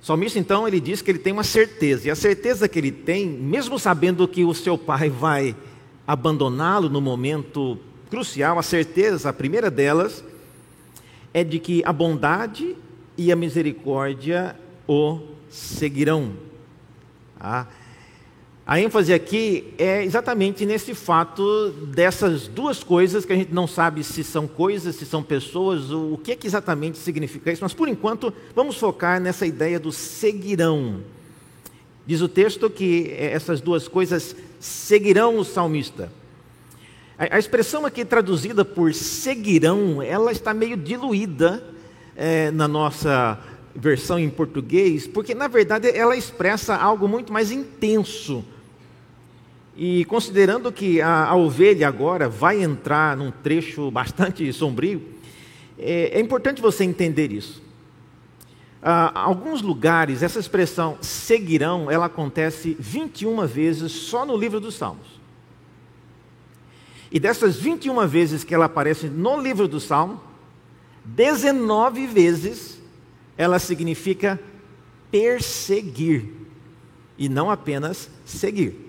Salmista 0.00 0.38
então 0.38 0.68
ele 0.68 0.78
diz 0.78 1.02
que 1.02 1.10
ele 1.10 1.18
tem 1.18 1.32
uma 1.32 1.42
certeza, 1.42 2.08
e 2.08 2.10
a 2.10 2.14
certeza 2.14 2.68
que 2.68 2.78
ele 2.78 2.92
tem, 2.92 3.26
mesmo 3.26 3.78
sabendo 3.78 4.28
que 4.28 4.44
o 4.44 4.54
seu 4.54 4.78
pai 4.78 5.10
vai 5.10 5.56
abandoná-lo 6.06 6.88
no 6.88 7.00
momento 7.00 7.78
crucial, 8.08 8.58
a 8.58 8.62
certeza, 8.62 9.28
a 9.28 9.32
primeira 9.32 9.70
delas, 9.70 10.22
é 11.34 11.42
de 11.42 11.58
que 11.58 11.82
a 11.84 11.92
bondade 11.92 12.76
e 13.18 13.32
a 13.32 13.36
misericórdia 13.36 14.54
o 14.86 15.20
seguirão. 15.50 16.32
Ah, 17.38 17.66
a 18.66 18.80
ênfase 18.80 19.14
aqui 19.14 19.72
é 19.78 20.02
exatamente 20.02 20.66
nesse 20.66 20.92
fato 20.92 21.70
dessas 21.70 22.48
duas 22.48 22.82
coisas 22.82 23.24
que 23.24 23.32
a 23.32 23.36
gente 23.36 23.54
não 23.54 23.64
sabe 23.64 24.02
se 24.02 24.24
são 24.24 24.48
coisas, 24.48 24.96
se 24.96 25.06
são 25.06 25.22
pessoas, 25.22 25.92
o 25.92 26.18
que 26.20 26.32
é 26.32 26.36
que 26.36 26.48
exatamente 26.48 26.98
significa 26.98 27.52
isso, 27.52 27.62
mas 27.62 27.72
por 27.72 27.86
enquanto 27.86 28.34
vamos 28.56 28.76
focar 28.76 29.20
nessa 29.20 29.46
ideia 29.46 29.78
do 29.78 29.92
seguirão. 29.92 31.00
Diz 32.04 32.20
o 32.20 32.28
texto 32.28 32.68
que 32.68 33.14
essas 33.16 33.60
duas 33.60 33.86
coisas 33.86 34.34
seguirão 34.58 35.38
o 35.38 35.44
salmista. 35.44 36.10
A, 37.16 37.38
expressão 37.38 37.86
aqui 37.86 38.04
traduzida 38.04 38.64
por 38.64 38.92
seguirão, 38.92 40.02
ela 40.02 40.32
está 40.32 40.52
meio 40.52 40.76
diluída 40.76 41.62
é, 42.16 42.50
na 42.50 42.66
nossa 42.66 43.38
versão 43.76 44.18
em 44.18 44.28
português, 44.28 45.06
porque 45.06 45.36
na 45.36 45.46
verdade 45.46 45.88
ela 45.88 46.16
expressa 46.16 46.74
algo 46.74 47.06
muito 47.06 47.32
mais 47.32 47.52
intenso 47.52 48.44
e 49.76 50.06
considerando 50.06 50.72
que 50.72 51.02
a, 51.02 51.26
a, 51.26 51.36
ovelha 51.36 51.86
agora 51.86 52.28
vai 52.28 52.62
entrar 52.62 53.16
num 53.16 53.30
trecho 53.30 53.90
bastante 53.92 54.50
sombrio, 54.52 55.02
é, 55.78 56.18
é 56.18 56.20
importante 56.20 56.62
você 56.62 56.82
entender 56.84 57.30
isso. 57.30 57.62
Ah, 58.82 59.12
alguns 59.14 59.60
lugares, 59.60 60.22
essa 60.22 60.38
expressão 60.38 60.96
seguirão, 61.02 61.90
ela 61.90 62.06
acontece 62.06 62.76
21 62.78 63.46
vezes 63.46 63.92
só 63.92 64.24
no 64.24 64.36
livro 64.36 64.60
dos 64.60 64.76
Salmos. 64.76 65.20
E 67.10 67.20
dessas 67.20 67.56
21 67.56 68.06
vezes 68.06 68.44
que 68.44 68.54
ela 68.54 68.66
aparece 68.66 69.08
no 69.08 69.40
livro 69.40 69.68
do 69.68 69.80
Salmo, 69.80 70.20
19 71.04 72.06
vezes 72.06 72.80
ela 73.36 73.58
significa 73.58 74.40
perseguir 75.10 76.32
e 77.18 77.28
não 77.28 77.50
apenas 77.50 78.10
seguir. 78.24 78.85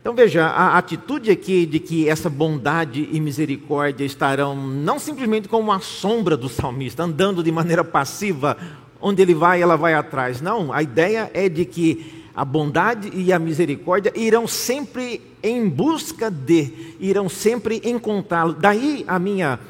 Então 0.00 0.14
veja, 0.14 0.46
a 0.46 0.78
atitude 0.78 1.30
aqui 1.30 1.66
de 1.66 1.78
que 1.78 2.08
essa 2.08 2.30
bondade 2.30 3.06
e 3.12 3.20
misericórdia 3.20 4.02
estarão 4.02 4.56
não 4.56 4.98
simplesmente 4.98 5.46
como 5.46 5.64
uma 5.64 5.80
sombra 5.80 6.38
do 6.38 6.48
salmista, 6.48 7.02
andando 7.02 7.42
de 7.42 7.52
maneira 7.52 7.84
passiva, 7.84 8.56
onde 8.98 9.20
ele 9.20 9.34
vai, 9.34 9.60
ela 9.60 9.76
vai 9.76 9.92
atrás. 9.92 10.40
Não, 10.40 10.72
a 10.72 10.82
ideia 10.82 11.30
é 11.34 11.50
de 11.50 11.66
que 11.66 12.24
a 12.34 12.46
bondade 12.46 13.10
e 13.14 13.30
a 13.30 13.38
misericórdia 13.38 14.10
irão 14.16 14.46
sempre 14.46 15.20
em 15.42 15.68
busca 15.68 16.30
de, 16.30 16.94
irão 16.98 17.28
sempre 17.28 17.82
encontrá-lo. 17.84 18.54
Daí 18.54 19.04
a 19.06 19.18
minha 19.18 19.60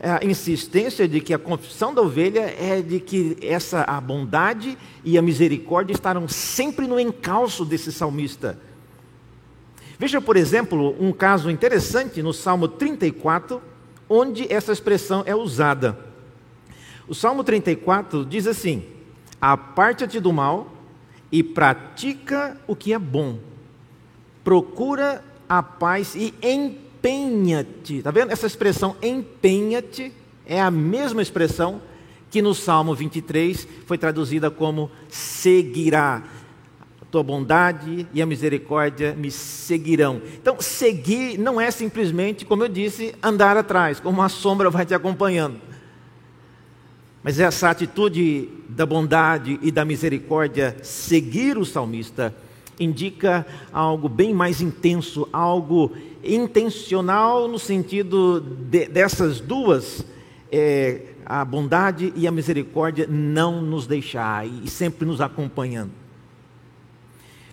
a 0.00 0.24
insistência 0.24 1.08
de 1.08 1.20
que 1.20 1.32
a 1.32 1.38
confissão 1.38 1.94
da 1.94 2.02
ovelha 2.02 2.54
é 2.58 2.82
de 2.82 3.00
que 3.00 3.36
essa 3.40 3.82
a 3.82 4.00
bondade 4.00 4.76
e 5.02 5.16
a 5.16 5.22
misericórdia 5.22 5.94
estarão 5.94 6.28
sempre 6.28 6.86
no 6.86 6.98
encalço 6.98 7.64
desse 7.64 7.90
salmista. 7.90 8.58
Veja, 9.98 10.20
por 10.20 10.36
exemplo, 10.36 10.96
um 10.98 11.12
caso 11.12 11.50
interessante 11.50 12.22
no 12.22 12.32
Salmo 12.32 12.68
34, 12.68 13.62
onde 14.08 14.52
essa 14.52 14.72
expressão 14.72 15.22
é 15.26 15.34
usada. 15.34 15.98
O 17.06 17.14
Salmo 17.14 17.44
34 17.44 18.24
diz 18.24 18.46
assim: 18.46 18.84
Aparta-te 19.40 20.18
do 20.18 20.32
mal 20.32 20.72
e 21.30 21.42
pratica 21.42 22.56
o 22.66 22.74
que 22.74 22.92
é 22.92 22.98
bom. 22.98 23.38
Procura 24.42 25.22
a 25.48 25.62
paz 25.62 26.14
e 26.14 26.34
empenha-te. 26.42 27.98
Está 27.98 28.10
vendo? 28.10 28.32
Essa 28.32 28.46
expressão 28.46 28.96
empenha-te 29.02 30.12
é 30.46 30.60
a 30.60 30.70
mesma 30.70 31.22
expressão 31.22 31.80
que 32.30 32.42
no 32.42 32.54
Salmo 32.54 32.94
23 32.94 33.66
foi 33.86 33.96
traduzida 33.96 34.50
como 34.50 34.90
seguirá 35.08 36.22
tua 37.14 37.22
bondade 37.22 38.08
e 38.12 38.20
a 38.20 38.26
misericórdia 38.26 39.14
me 39.14 39.30
seguirão. 39.30 40.20
Então, 40.34 40.56
seguir 40.60 41.38
não 41.38 41.60
é 41.60 41.70
simplesmente, 41.70 42.44
como 42.44 42.64
eu 42.64 42.68
disse, 42.68 43.14
andar 43.22 43.56
atrás, 43.56 44.00
como 44.00 44.18
uma 44.18 44.28
sombra 44.28 44.68
vai 44.68 44.84
te 44.84 44.94
acompanhando. 44.94 45.60
Mas 47.22 47.38
essa 47.38 47.70
atitude 47.70 48.48
da 48.68 48.84
bondade 48.84 49.60
e 49.62 49.70
da 49.70 49.84
misericórdia, 49.84 50.76
seguir 50.82 51.56
o 51.56 51.64
salmista, 51.64 52.34
indica 52.80 53.46
algo 53.72 54.08
bem 54.08 54.34
mais 54.34 54.60
intenso, 54.60 55.28
algo 55.32 55.92
intencional 56.24 57.46
no 57.46 57.60
sentido 57.60 58.40
de, 58.40 58.88
dessas 58.88 59.38
duas, 59.38 60.04
é, 60.50 61.02
a 61.24 61.44
bondade 61.44 62.12
e 62.16 62.26
a 62.26 62.32
misericórdia 62.32 63.06
não 63.08 63.62
nos 63.62 63.86
deixar 63.86 64.44
e 64.44 64.68
sempre 64.68 65.06
nos 65.06 65.20
acompanhando. 65.20 66.03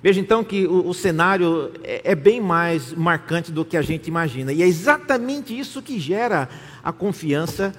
Veja 0.04 0.20
então 0.20 0.44
que 0.44 0.66
o, 0.66 0.88
o 0.88 0.94
cenário 0.94 1.72
é, 1.84 2.12
é, 2.12 2.16
bem 2.16 2.42
mais 2.42 2.92
marcante 2.92 3.52
do 3.52 3.64
que 3.64 3.78
a 3.78 3.82
gente 3.82 4.08
imagina. 4.08 4.52
E 4.52 4.64
é 4.64 4.68
exatamente 4.68 5.58
isso 5.58 5.82
que 5.82 6.00
gera 6.00 6.50
a 6.84 6.92
confiança 6.92 7.74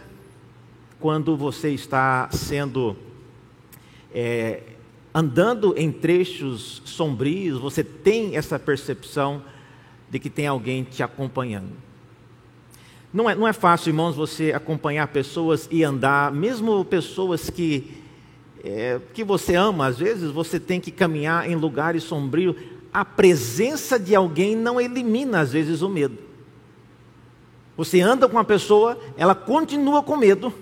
quando 1.00 1.36
você 1.36 1.70
está 1.70 2.28
sendo. 2.30 2.96
É, 4.14 4.62
andando 5.14 5.74
em 5.76 5.90
trechos 5.90 6.80
sombrios, 6.84 7.60
você 7.60 7.82
tem 7.82 8.36
essa 8.36 8.58
percepção 8.58 9.42
de 10.08 10.18
que 10.18 10.30
tem 10.30 10.46
alguém 10.46 10.84
te 10.84 11.02
acompanhando. 11.02 11.72
Não 13.12 13.28
é, 13.28 13.34
não 13.34 13.48
é 13.48 13.52
fácil, 13.52 13.90
irmãos, 13.90 14.14
você 14.14 14.52
acompanhar 14.52 15.08
pessoas 15.08 15.68
e 15.70 15.82
andar, 15.82 16.32
mesmo 16.32 16.84
pessoas 16.84 17.50
que 17.50 18.01
é, 18.64 19.00
que 19.12 19.24
você 19.24 19.54
ama, 19.54 19.86
às 19.86 19.98
vezes 19.98 20.30
você 20.30 20.60
tem 20.60 20.80
que 20.80 20.90
caminhar 20.90 21.50
em 21.50 21.56
lugares 21.56 22.04
sombrios. 22.04 22.56
A 22.92 23.04
presença 23.04 23.98
de 23.98 24.14
alguém 24.14 24.54
não 24.54 24.80
elimina, 24.80 25.40
às 25.40 25.52
vezes, 25.52 25.82
o 25.82 25.88
medo. 25.88 26.18
Você 27.76 28.00
anda 28.00 28.28
com 28.28 28.36
uma 28.36 28.44
pessoa, 28.44 28.98
ela 29.16 29.34
continua 29.34 30.02
com 30.02 30.16
medo, 30.16 30.52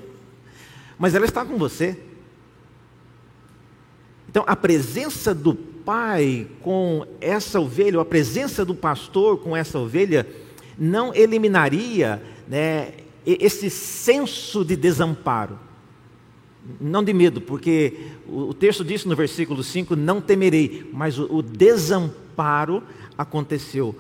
mas 0.99 1.15
ela 1.15 1.25
está 1.25 1.45
com 1.45 1.59
você. 1.59 1.99
Então, 4.29 4.45
a 4.47 4.55
presença 4.55 5.35
do 5.35 5.55
pai 5.55 6.47
com 6.63 7.05
essa 7.21 7.61
ovelha, 7.61 7.99
ou 7.99 8.03
a 8.03 8.05
presença 8.05 8.65
do 8.65 8.75
pastor 8.75 9.39
com 9.39 9.57
essa 9.57 9.79
ovelha, 9.79 10.27
não 10.79 11.13
eliminaria 11.13 12.23
né, 12.49 12.93
esse 13.27 13.69
senso 13.69 14.65
de 14.65 14.77
desamparo. 14.77 15.59
Não 16.81 17.03
de 17.03 17.13
medo, 17.13 17.41
porque 17.41 18.11
o 18.29 18.53
texto 18.53 18.85
diz 18.85 19.05
no 19.05 19.17
versículo 19.17 19.63
5: 19.63 19.97
Não 19.97 20.21
temerei, 20.21 20.89
mas 20.93 21.19
o 21.19 21.43
desamparo 21.43 22.83
aconteceu. 23.17 23.97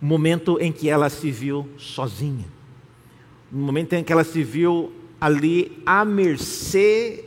Momento 0.00 0.58
em 0.60 0.72
que 0.72 0.88
ela 0.88 1.10
se 1.10 1.30
viu 1.30 1.68
sozinha, 1.76 2.46
no 3.52 3.60
momento 3.60 3.92
em 3.92 4.02
que 4.02 4.12
ela 4.12 4.24
se 4.24 4.42
viu 4.42 4.92
ali 5.20 5.82
à 5.84 6.04
mercê 6.04 7.24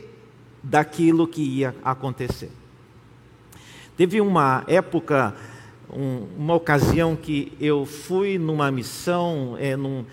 daquilo 0.62 1.28
que 1.28 1.42
ia 1.42 1.74
acontecer. 1.84 2.50
Teve 3.96 4.20
uma 4.20 4.64
época, 4.66 5.36
um, 5.92 6.26
uma 6.36 6.54
ocasião 6.54 7.14
que 7.14 7.52
eu 7.60 7.86
fui 7.86 8.38
numa 8.38 8.70
missão, 8.72 9.56
é, 9.56 9.76
num, 9.76 10.04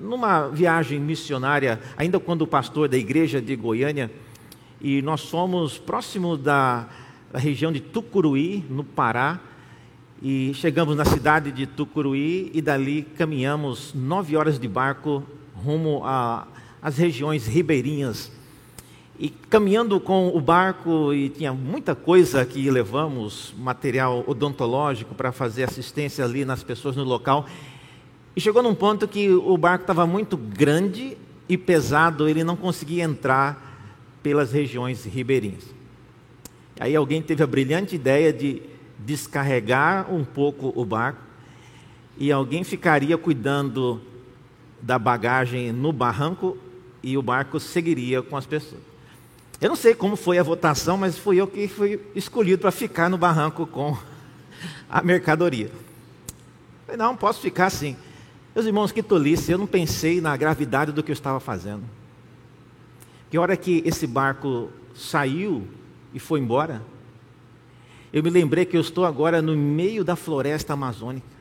numa 0.00 0.48
viagem 0.48 0.98
missionária, 0.98 1.80
ainda 1.96 2.18
quando 2.18 2.46
pastor 2.46 2.88
da 2.88 2.96
igreja 2.96 3.40
de 3.40 3.54
Goiânia, 3.56 4.10
e 4.80 5.02
nós 5.02 5.28
fomos 5.28 5.78
próximo 5.78 6.36
da, 6.36 6.88
da 7.32 7.38
região 7.38 7.72
de 7.72 7.80
Tucuruí, 7.80 8.64
no 8.70 8.84
Pará, 8.84 9.40
e 10.22 10.52
chegamos 10.54 10.96
na 10.96 11.04
cidade 11.04 11.52
de 11.52 11.66
Tucuruí 11.66 12.50
e 12.52 12.60
dali 12.60 13.02
caminhamos 13.02 13.94
nove 13.94 14.36
horas 14.36 14.58
de 14.58 14.66
barco 14.66 15.22
rumo 15.54 16.02
às 16.82 16.96
regiões 16.96 17.46
ribeirinhas 17.46 18.32
e 19.18 19.28
caminhando 19.28 19.98
com 19.98 20.28
o 20.28 20.40
barco, 20.40 21.12
e 21.12 21.28
tinha 21.28 21.52
muita 21.52 21.94
coisa 21.94 22.44
que 22.46 22.70
levamos, 22.70 23.52
material 23.58 24.22
odontológico 24.28 25.12
para 25.12 25.32
fazer 25.32 25.64
assistência 25.64 26.24
ali 26.24 26.44
nas 26.44 26.62
pessoas 26.62 26.94
no 26.94 27.02
local. 27.02 27.44
E 28.38 28.40
chegou 28.40 28.62
num 28.62 28.72
ponto 28.72 29.08
que 29.08 29.28
o 29.30 29.58
barco 29.58 29.82
estava 29.82 30.06
muito 30.06 30.36
grande 30.36 31.18
e 31.48 31.58
pesado, 31.58 32.28
ele 32.28 32.44
não 32.44 32.54
conseguia 32.54 33.02
entrar 33.02 33.90
pelas 34.22 34.52
regiões 34.52 35.04
ribeirinhas. 35.04 35.64
Aí 36.78 36.94
alguém 36.94 37.20
teve 37.20 37.42
a 37.42 37.48
brilhante 37.48 37.96
ideia 37.96 38.32
de 38.32 38.62
descarregar 38.96 40.08
um 40.14 40.24
pouco 40.24 40.72
o 40.76 40.84
barco 40.84 41.20
e 42.16 42.30
alguém 42.30 42.62
ficaria 42.62 43.18
cuidando 43.18 44.00
da 44.80 45.00
bagagem 45.00 45.72
no 45.72 45.92
barranco 45.92 46.56
e 47.02 47.18
o 47.18 47.22
barco 47.22 47.58
seguiria 47.58 48.22
com 48.22 48.36
as 48.36 48.46
pessoas. 48.46 48.82
Eu 49.60 49.68
não 49.68 49.74
sei 49.74 49.96
como 49.96 50.14
foi 50.14 50.38
a 50.38 50.44
votação, 50.44 50.96
mas 50.96 51.18
fui 51.18 51.40
eu 51.40 51.48
que 51.48 51.66
fui 51.66 52.00
escolhido 52.14 52.60
para 52.60 52.70
ficar 52.70 53.10
no 53.10 53.18
barranco 53.18 53.66
com 53.66 53.98
a 54.88 55.02
mercadoria. 55.02 55.72
Falei, 56.86 56.96
não, 56.96 57.16
posso 57.16 57.40
ficar 57.40 57.66
assim. 57.66 57.96
Meus 58.54 58.66
irmãos, 58.66 58.92
que 58.92 59.02
tolice, 59.02 59.52
eu 59.52 59.58
não 59.58 59.66
pensei 59.66 60.20
na 60.20 60.36
gravidade 60.36 60.92
do 60.92 61.02
que 61.02 61.10
eu 61.10 61.14
estava 61.14 61.38
fazendo. 61.38 61.84
Que 63.30 63.38
hora 63.38 63.56
que 63.56 63.82
esse 63.84 64.06
barco 64.06 64.70
saiu 64.94 65.66
e 66.14 66.18
foi 66.18 66.40
embora, 66.40 66.82
eu 68.12 68.22
me 68.22 68.30
lembrei 68.30 68.64
que 68.64 68.76
eu 68.76 68.80
estou 68.80 69.04
agora 69.04 69.42
no 69.42 69.54
meio 69.56 70.02
da 70.02 70.16
floresta 70.16 70.72
amazônica. 70.72 71.38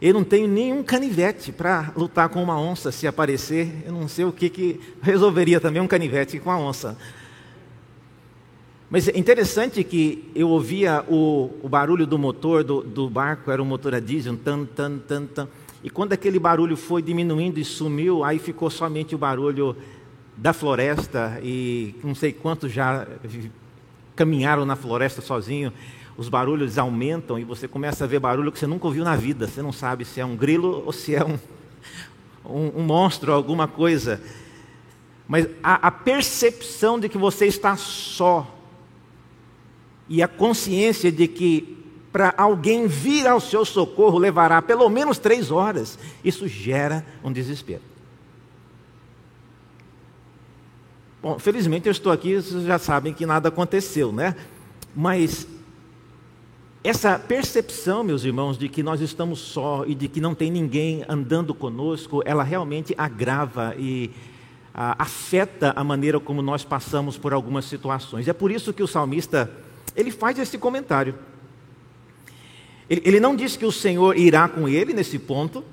Eu 0.00 0.14
não 0.14 0.24
tenho 0.24 0.48
nenhum 0.48 0.82
canivete 0.82 1.52
para 1.52 1.92
lutar 1.94 2.30
com 2.30 2.42
uma 2.42 2.58
onça 2.58 2.90
se 2.90 3.06
aparecer. 3.06 3.82
Eu 3.84 3.92
não 3.92 4.08
sei 4.08 4.24
o 4.24 4.32
que, 4.32 4.48
que 4.48 4.80
resolveria 5.02 5.60
também 5.60 5.82
um 5.82 5.86
canivete 5.86 6.38
com 6.38 6.50
a 6.50 6.58
onça. 6.58 6.96
Mas 8.90 9.06
é 9.06 9.16
interessante 9.16 9.84
que 9.84 10.28
eu 10.34 10.48
ouvia 10.48 11.04
o, 11.08 11.50
o 11.62 11.68
barulho 11.68 12.04
do 12.06 12.18
motor 12.18 12.64
do, 12.64 12.82
do, 12.82 13.08
barco, 13.08 13.50
era 13.50 13.62
um 13.62 13.64
motor 13.64 13.94
a 13.94 14.00
diesel, 14.00 14.36
tan, 14.36 14.64
tan, 14.64 14.98
tan, 14.98 15.26
tan. 15.26 15.48
E 15.84 15.88
quando 15.88 16.12
aquele 16.12 16.40
barulho 16.40 16.76
foi 16.76 17.00
diminuindo 17.00 17.60
e 17.60 17.64
sumiu, 17.64 18.24
aí 18.24 18.40
ficou 18.40 18.68
somente 18.68 19.14
o 19.14 19.18
barulho 19.18 19.76
da 20.36 20.52
floresta 20.52 21.38
e 21.40 21.94
não 22.02 22.16
sei 22.16 22.32
quantos 22.32 22.72
já 22.72 23.06
caminharam 24.16 24.66
na 24.66 24.74
floresta 24.74 25.22
sozinho 25.22 25.72
os 26.20 26.28
barulhos 26.28 26.76
aumentam 26.76 27.38
e 27.38 27.44
você 27.44 27.66
começa 27.66 28.04
a 28.04 28.06
ver 28.06 28.18
barulho 28.18 28.52
que 28.52 28.58
você 28.58 28.66
nunca 28.66 28.86
ouviu 28.86 29.02
na 29.04 29.16
vida. 29.16 29.46
Você 29.46 29.62
não 29.62 29.72
sabe 29.72 30.04
se 30.04 30.20
é 30.20 30.24
um 30.24 30.36
grilo 30.36 30.82
ou 30.84 30.92
se 30.92 31.14
é 31.14 31.24
um, 31.24 31.38
um, 32.44 32.80
um 32.80 32.82
monstro, 32.82 33.32
alguma 33.32 33.66
coisa. 33.66 34.20
Mas 35.26 35.48
a, 35.62 35.86
a 35.86 35.90
percepção 35.90 37.00
de 37.00 37.08
que 37.08 37.16
você 37.16 37.46
está 37.46 37.74
só 37.74 38.59
e 40.10 40.20
a 40.24 40.26
consciência 40.26 41.12
de 41.12 41.28
que 41.28 41.78
para 42.12 42.34
alguém 42.36 42.88
vir 42.88 43.28
ao 43.28 43.38
seu 43.38 43.64
socorro 43.64 44.18
levará 44.18 44.60
pelo 44.60 44.88
menos 44.88 45.18
três 45.18 45.52
horas, 45.52 45.96
isso 46.24 46.48
gera 46.48 47.06
um 47.22 47.32
desespero. 47.32 47.82
Bom, 51.22 51.38
felizmente 51.38 51.86
eu 51.86 51.92
estou 51.92 52.10
aqui, 52.10 52.34
vocês 52.34 52.64
já 52.64 52.78
sabem 52.78 53.14
que 53.14 53.24
nada 53.24 53.50
aconteceu, 53.50 54.10
né? 54.10 54.34
Mas 54.96 55.46
essa 56.82 57.16
percepção, 57.16 58.02
meus 58.02 58.24
irmãos, 58.24 58.58
de 58.58 58.68
que 58.68 58.82
nós 58.82 59.00
estamos 59.00 59.38
só 59.38 59.84
e 59.86 59.94
de 59.94 60.08
que 60.08 60.20
não 60.20 60.34
tem 60.34 60.50
ninguém 60.50 61.04
andando 61.08 61.54
conosco, 61.54 62.20
ela 62.24 62.42
realmente 62.42 62.94
agrava 62.98 63.76
e 63.78 64.10
a, 64.74 65.04
afeta 65.04 65.72
a 65.76 65.84
maneira 65.84 66.18
como 66.18 66.42
nós 66.42 66.64
passamos 66.64 67.16
por 67.16 67.32
algumas 67.32 67.66
situações. 67.66 68.26
É 68.26 68.32
por 68.32 68.50
isso 68.50 68.72
que 68.72 68.82
o 68.82 68.88
salmista 68.88 69.48
ele 69.96 70.10
faz 70.10 70.38
esse 70.38 70.56
comentário. 70.58 71.14
Ele, 72.88 73.02
ele 73.04 73.20
não 73.20 73.36
diz 73.36 73.56
que 73.56 73.64
o 73.64 73.72
Senhor 73.72 74.16
irá 74.16 74.48
com 74.48 74.68
ele 74.68 74.92
nesse 74.92 75.18
ponto, 75.18 75.64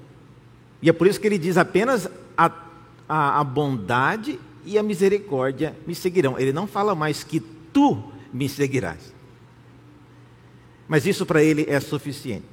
e 0.82 0.90
é 0.90 0.94
por 0.94 1.08
isso 1.08 1.20
que 1.20 1.28
ele 1.28 1.38
diz 1.38 1.58
apenas 1.58 2.08
a, 2.38 2.52
a, 3.10 3.40
a 3.40 3.44
bondade 3.44 4.40
e 4.66 4.78
a 4.78 4.84
misericórdia 4.84 5.76
me 5.88 5.96
seguirão. 5.96 6.38
Ele 6.38 6.54
não 6.54 6.68
fala 6.68 6.94
mais 6.94 7.24
que 7.24 7.40
tu 7.40 8.04
me 8.32 8.48
seguirás. 8.48 9.14
Mas 10.88 11.06
isso 11.06 11.26
para 11.26 11.44
ele 11.44 11.66
é 11.68 11.80
suficiente. 11.80 12.46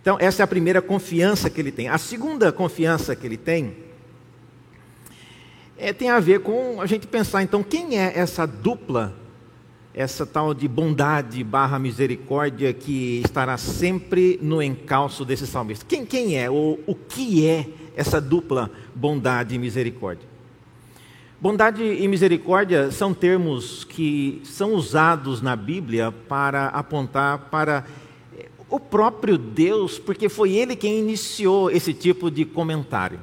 Então, 0.00 0.16
essa 0.20 0.42
é 0.42 0.44
a 0.44 0.46
primeira 0.46 0.80
confiança 0.80 1.50
que 1.50 1.60
ele 1.60 1.72
tem. 1.72 1.88
A 1.88 1.98
segunda 1.98 2.52
confiança 2.52 3.16
que 3.16 3.26
ele 3.26 3.36
tem 3.36 3.76
é, 5.76 5.92
tem 5.92 6.10
a 6.10 6.20
ver 6.20 6.40
com 6.40 6.80
a 6.80 6.86
gente 6.86 7.06
pensar, 7.06 7.42
então, 7.42 7.62
quem 7.62 7.98
é 7.98 8.12
essa 8.16 8.46
dupla, 8.46 9.14
essa 9.96 10.26
tal 10.26 10.52
de 10.52 10.68
bondade 10.68 11.42
barra 11.42 11.78
misericórdia 11.78 12.70
que 12.74 13.22
estará 13.24 13.56
sempre 13.56 14.38
no 14.42 14.62
encalço 14.62 15.24
desse 15.24 15.46
salmista? 15.46 15.86
Quem, 15.88 16.04
quem 16.04 16.38
é, 16.38 16.50
ou 16.50 16.78
o 16.86 16.94
que 16.94 17.46
é 17.46 17.66
essa 17.96 18.20
dupla 18.20 18.70
bondade 18.94 19.54
e 19.54 19.58
misericórdia? 19.58 20.28
Bondade 21.40 21.82
e 21.82 22.06
misericórdia 22.06 22.90
são 22.90 23.14
termos 23.14 23.84
que 23.84 24.42
são 24.44 24.74
usados 24.74 25.40
na 25.40 25.56
Bíblia 25.56 26.12
para 26.12 26.66
apontar 26.66 27.48
para 27.50 27.86
o 28.68 28.78
próprio 28.78 29.38
Deus, 29.38 29.98
porque 29.98 30.28
foi 30.28 30.52
ele 30.52 30.76
quem 30.76 30.98
iniciou 30.98 31.70
esse 31.70 31.94
tipo 31.94 32.30
de 32.30 32.44
comentário. 32.44 33.20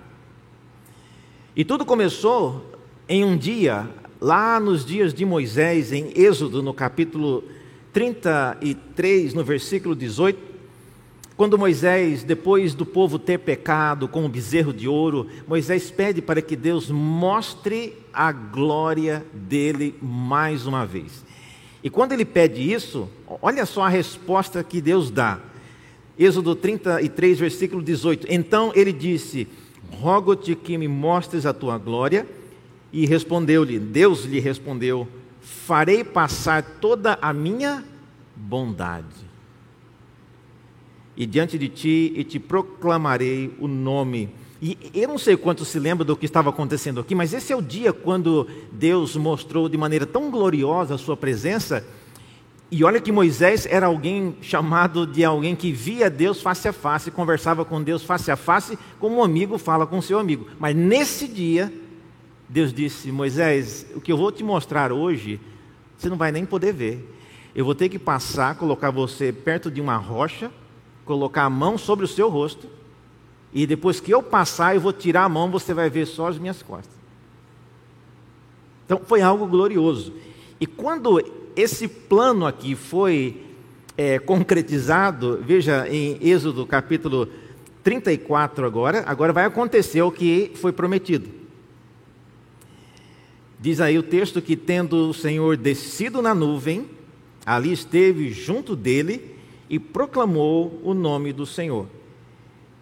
E 1.55 1.63
tudo 1.63 1.85
começou 1.85 2.71
em 3.07 3.23
um 3.23 3.37
dia, 3.37 3.87
lá 4.23 4.57
nos 4.57 4.85
dias 4.85 5.13
de 5.13 5.25
Moisés, 5.25 5.91
em 5.91 6.13
Êxodo, 6.15 6.63
no 6.63 6.73
capítulo 6.73 7.43
33, 7.91 9.33
no 9.33 9.43
versículo 9.43 9.93
18. 9.93 10.39
Quando 11.35 11.57
Moisés, 11.57 12.23
depois 12.23 12.73
do 12.73 12.85
povo 12.85 13.19
ter 13.19 13.39
pecado 13.39 14.07
com 14.07 14.25
o 14.25 14.29
bezerro 14.29 14.71
de 14.71 14.87
ouro, 14.87 15.27
Moisés 15.45 15.91
pede 15.91 16.21
para 16.21 16.41
que 16.41 16.55
Deus 16.55 16.89
mostre 16.89 17.97
a 18.13 18.31
glória 18.31 19.25
dele 19.33 19.93
mais 20.01 20.65
uma 20.65 20.85
vez. 20.85 21.25
E 21.83 21.89
quando 21.89 22.13
ele 22.13 22.23
pede 22.23 22.71
isso, 22.71 23.09
olha 23.41 23.65
só 23.65 23.81
a 23.81 23.89
resposta 23.89 24.63
que 24.63 24.79
Deus 24.79 25.11
dá. 25.11 25.41
Êxodo 26.17 26.55
33, 26.55 27.39
versículo 27.39 27.83
18. 27.83 28.27
Então 28.29 28.71
ele 28.73 28.93
disse: 28.93 29.49
Rogo-te 29.99 30.55
que 30.55 30.77
me 30.77 30.87
mostres 30.87 31.45
a 31.45 31.53
tua 31.53 31.77
glória. 31.77 32.25
E 32.93 33.05
respondeu-lhe, 33.05 33.79
Deus 33.79 34.23
lhe 34.23 34.39
respondeu: 34.39 35.07
Farei 35.41 36.03
passar 36.03 36.63
toda 36.79 37.17
a 37.21 37.33
minha 37.33 37.83
bondade 38.35 39.33
e 41.15 41.25
diante 41.25 41.57
de 41.57 41.69
ti 41.69 42.13
e 42.15 42.23
te 42.23 42.39
proclamarei 42.39 43.53
o 43.59 43.67
nome. 43.67 44.29
E 44.61 44.77
eu 44.93 45.07
não 45.09 45.17
sei 45.17 45.35
quanto 45.35 45.65
se 45.65 45.77
lembra 45.77 46.05
do 46.05 46.15
que 46.15 46.25
estava 46.25 46.49
acontecendo 46.49 46.99
aqui, 46.99 47.13
mas 47.13 47.33
esse 47.33 47.51
é 47.51 47.55
o 47.55 47.61
dia 47.61 47.91
quando 47.91 48.47
Deus 48.71 49.15
mostrou 49.15 49.67
de 49.67 49.77
maneira 49.77 50.05
tão 50.05 50.31
gloriosa 50.31 50.95
a 50.95 50.97
sua 50.97 51.17
presença. 51.17 51.85
E 52.71 52.83
olha 52.83 53.01
que 53.01 53.11
Moisés 53.11 53.67
era 53.69 53.85
alguém 53.85 54.35
chamado 54.41 55.05
de 55.05 55.23
alguém 55.23 55.55
que 55.55 55.71
via 55.71 56.09
Deus 56.09 56.41
face 56.41 56.67
a 56.67 56.73
face, 56.73 57.11
conversava 57.11 57.63
com 57.63 57.83
Deus 57.83 58.03
face 58.03 58.31
a 58.31 58.35
face, 58.35 58.79
como 58.99 59.17
um 59.17 59.23
amigo 59.23 59.57
fala 59.57 59.85
com 59.85 60.01
seu 60.01 60.17
amigo. 60.17 60.47
Mas 60.57 60.75
nesse 60.75 61.27
dia, 61.27 61.71
Deus 62.53 62.71
disse: 62.71 63.11
Moisés, 63.11 63.83
o 63.95 63.99
que 63.99 64.11
eu 64.11 64.17
vou 64.17 64.31
te 64.31 64.43
mostrar 64.43 64.91
hoje 64.91 65.41
Você 65.97 66.07
não 66.07 66.17
vai 66.17 66.31
nem 66.31 66.45
poder 66.45 66.71
ver. 66.71 67.09
Eu 67.55 67.65
vou 67.65 67.73
ter 67.73 67.89
que 67.89 67.97
passar, 67.97 68.55
colocar 68.55 68.91
você 68.91 69.33
perto 69.33 69.71
de 69.71 69.81
uma 69.81 69.97
rocha, 69.97 70.51
colocar 71.03 71.45
a 71.45 71.49
mão 71.49 71.79
sobre 71.79 72.05
o 72.05 72.07
seu 72.07 72.29
rosto, 72.29 72.67
e 73.51 73.65
depois 73.65 73.99
que 73.99 74.11
eu 74.11 74.21
passar, 74.21 74.75
eu 74.75 74.81
vou 74.81 74.93
tirar 74.93 75.23
a 75.23 75.29
mão, 75.29 75.49
você 75.49 75.73
vai 75.73 75.89
ver 75.89 76.05
só 76.05 76.27
as 76.27 76.37
minhas 76.37 76.61
costas. 76.61 76.93
Então 78.85 79.01
foi 79.03 79.21
algo 79.21 79.47
glorioso. 79.47 80.13
E 80.59 80.67
quando 80.67 81.23
esse 81.55 81.87
plano 81.87 82.45
aqui 82.45 82.75
foi 82.75 83.43
é, 83.97 84.19
concretizado, 84.19 85.39
veja 85.43 85.87
em 85.89 86.19
Êxodo 86.21 86.67
capítulo 86.67 87.27
34 87.83 88.65
agora, 88.65 89.03
agora 89.07 89.33
vai 89.33 89.45
acontecer 89.45 90.01
o 90.03 90.11
que 90.11 90.51
foi 90.55 90.71
prometido. 90.71 91.42
Diz 93.63 93.79
aí 93.79 93.97
o 93.97 94.03
texto 94.03 94.41
que 94.41 94.57
tendo 94.57 95.09
o 95.09 95.13
Senhor 95.13 95.55
descido 95.55 96.21
na 96.21 96.35
nuvem, 96.35 96.85
ali 97.45 97.71
esteve 97.71 98.29
junto 98.29 98.75
dele 98.75 99.37
e 99.69 99.79
proclamou 99.79 100.81
o 100.83 100.93
nome 100.93 101.31
do 101.31 101.45
Senhor. 101.45 101.87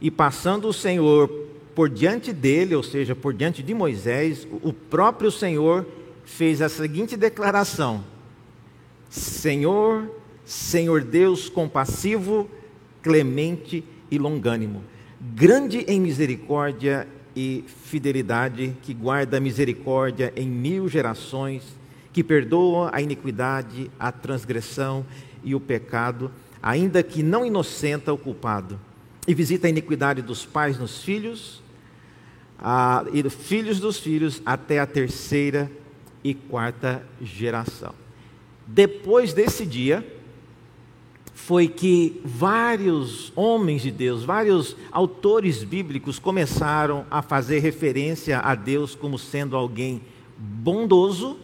E 0.01 0.09
passando 0.09 0.67
o 0.67 0.73
Senhor 0.73 1.29
por 1.75 1.87
diante 1.87 2.33
dele, 2.33 2.73
ou 2.73 2.81
seja, 2.81 3.15
por 3.15 3.31
diante 3.31 3.61
de 3.61 3.75
Moisés, 3.75 4.47
o 4.63 4.73
próprio 4.73 5.29
Senhor 5.29 5.85
fez 6.25 6.63
a 6.63 6.67
seguinte 6.67 7.15
declaração: 7.15 8.03
Senhor, 9.07 10.09
Senhor 10.43 11.03
Deus 11.03 11.47
compassivo, 11.47 12.49
clemente 13.03 13.83
e 14.09 14.17
longânimo, 14.17 14.81
grande 15.19 15.85
em 15.87 16.01
misericórdia 16.01 17.07
e 17.35 17.63
fidelidade, 17.67 18.75
que 18.81 18.93
guarda 18.93 19.39
misericórdia 19.39 20.33
em 20.35 20.47
mil 20.47 20.87
gerações, 20.87 21.63
que 22.11 22.23
perdoa 22.23 22.89
a 22.93 23.01
iniquidade, 23.01 23.89
a 23.99 24.11
transgressão 24.11 25.05
e 25.43 25.55
o 25.55 25.59
pecado, 25.59 26.31
ainda 26.61 27.01
que 27.01 27.23
não 27.23 27.45
inocenta 27.45 28.11
o 28.11 28.17
culpado, 28.17 28.79
e 29.27 29.33
visita 29.33 29.67
a 29.67 29.69
iniquidade 29.69 30.21
dos 30.21 30.45
pais 30.45 30.77
nos 30.77 31.03
filhos, 31.03 31.61
a, 32.59 33.05
e 33.13 33.27
filhos 33.29 33.79
dos 33.79 33.97
filhos 33.97 34.41
até 34.45 34.79
a 34.79 34.85
terceira 34.85 35.71
e 36.23 36.33
quarta 36.33 37.03
geração. 37.21 37.93
Depois 38.67 39.33
desse 39.33 39.65
dia, 39.65 40.05
foi 41.33 41.67
que 41.67 42.21
vários 42.23 43.31
homens 43.35 43.81
de 43.81 43.91
Deus, 43.91 44.23
vários 44.23 44.75
autores 44.91 45.63
bíblicos 45.63 46.19
começaram 46.19 47.05
a 47.09 47.21
fazer 47.21 47.59
referência 47.59 48.39
a 48.39 48.53
Deus 48.53 48.95
como 48.95 49.17
sendo 49.17 49.55
alguém 49.55 50.01
bondoso 50.37 51.37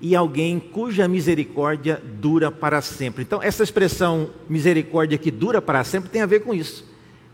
e 0.00 0.16
alguém 0.16 0.58
cuja 0.58 1.06
misericórdia 1.06 2.02
dura 2.20 2.50
para 2.50 2.80
sempre. 2.80 3.22
Então, 3.22 3.42
essa 3.42 3.62
expressão 3.62 4.30
misericórdia 4.48 5.16
que 5.18 5.30
dura 5.30 5.62
para 5.62 5.84
sempre 5.84 6.10
tem 6.10 6.22
a 6.22 6.26
ver 6.26 6.40
com 6.40 6.52
isso, 6.52 6.84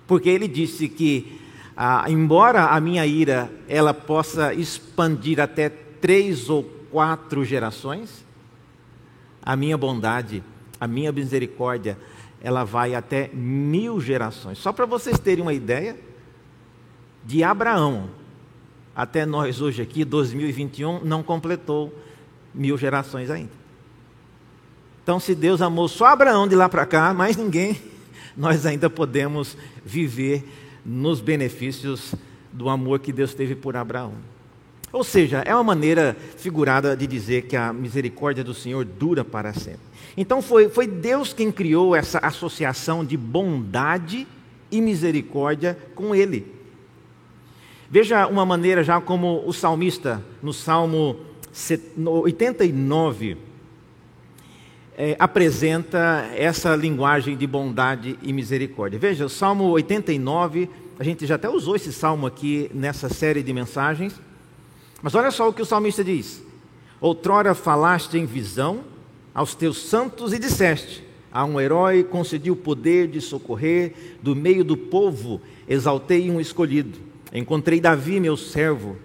porque 0.07 0.29
ele 0.29 0.47
disse 0.47 0.89
que, 0.89 1.41
ah, 1.77 2.05
embora 2.09 2.67
a 2.67 2.81
minha 2.81 3.07
ira 3.07 3.51
ela 3.69 3.95
possa 3.95 4.53
expandir 4.53 5.41
até 5.41 5.69
três 5.69 6.51
ou 6.51 6.63
quatro 6.91 7.45
gerações, 7.45 8.25
a 9.43 9.57
minha 9.57 9.79
bondade 9.79 10.43
a 10.81 10.87
minha 10.87 11.13
misericórdia, 11.13 11.99
ela 12.41 12.65
vai 12.65 12.95
até 12.95 13.29
mil 13.33 14.01
gerações. 14.01 14.59
Só 14.59 14.73
para 14.73 14.87
vocês 14.87 15.19
terem 15.19 15.43
uma 15.43 15.55
ideia, 15.55 15.97
de 17.25 17.43
Abraão 17.43 18.09
até 18.95 19.25
nós 19.25 19.61
hoje 19.61 19.81
aqui, 19.81 20.05
2021, 20.05 21.05
não 21.05 21.23
completou 21.23 21.97
mil 22.53 22.77
gerações 22.77 23.31
ainda. 23.31 23.53
Então, 25.03 25.21
se 25.21 25.35
Deus 25.35 25.63
amou 25.63 25.87
só 25.89 26.07
Abraão 26.07 26.49
de 26.49 26.57
lá 26.57 26.69
para 26.69 26.85
cá, 26.85 27.15
mais 27.15 27.37
ninguém, 27.37 27.81
nós 28.37 28.67
ainda 28.67 28.91
podemos 28.91 29.57
viver 29.85 30.45
nos 30.85 31.21
benefícios 31.21 32.15
do 32.53 32.69
amor 32.69 32.99
que 32.99 33.13
Deus 33.13 33.35
teve 33.35 33.55
por 33.55 33.77
Abraão. 33.77 34.15
Ou 34.93 35.05
seja, 35.05 35.43
é 35.47 35.55
uma 35.55 35.63
maneira 35.63 36.17
figurada 36.37 36.97
de 36.97 37.07
dizer 37.07 37.43
que 37.43 37.57
a 37.57 37.73
misericórdia 37.73 38.43
do 38.43 38.55
Senhor 38.55 38.85
dura 38.85 39.25
para 39.25 39.53
sempre. 39.53 39.88
Então 40.21 40.43
foi, 40.43 40.69
foi 40.69 40.89
Deus 40.89 41.33
quem 41.33 41.53
criou 41.53 41.95
essa 41.95 42.19
associação 42.19 43.05
de 43.05 43.17
bondade 43.17 44.27
e 44.69 44.81
misericórdia 44.81 45.79
com 45.95 46.13
Ele. 46.13 46.45
Veja 47.89 48.27
uma 48.27 48.45
maneira 48.45 48.83
já 48.83 49.01
como 49.01 49.45
o 49.47 49.53
salmista, 49.53 50.21
no 50.43 50.53
Salmo 50.53 51.21
89, 52.05 53.37
é, 54.97 55.15
apresenta 55.21 56.29
essa 56.35 56.75
linguagem 56.75 57.37
de 57.37 57.47
bondade 57.47 58.19
e 58.21 58.33
misericórdia. 58.33 58.99
Veja, 58.99 59.25
o 59.25 59.29
Salmo 59.29 59.67
89, 59.67 60.69
a 60.99 61.05
gente 61.05 61.27
já 61.27 61.37
até 61.37 61.49
usou 61.49 61.77
esse 61.77 61.93
salmo 61.93 62.27
aqui 62.27 62.69
nessa 62.75 63.09
série 63.09 63.41
de 63.41 63.53
mensagens. 63.53 64.21
Mas 65.01 65.15
olha 65.15 65.31
só 65.31 65.49
o 65.49 65.53
que 65.53 65.63
o 65.63 65.65
salmista 65.65 66.03
diz: 66.03 66.43
Outrora 67.01 67.55
falaste 67.55 68.19
em 68.19 68.27
visão 68.27 68.98
aos 69.35 69.55
teus 69.55 69.79
santos 69.79 70.33
e 70.33 70.39
disseste: 70.39 71.05
A 71.33 71.45
um 71.45 71.61
herói 71.61 72.05
concedi 72.05 72.51
o 72.51 72.57
poder 72.57 73.09
de 73.09 73.21
socorrer, 73.21 73.93
do 74.23 74.35
meio 74.35 74.65
do 74.65 74.77
povo 74.77 75.41
exaltei 75.69 76.31
um 76.31 76.41
escolhido. 76.41 76.99
Encontrei 77.33 77.81
Davi, 77.81 78.19
meu 78.21 78.37
servo, 78.37 78.97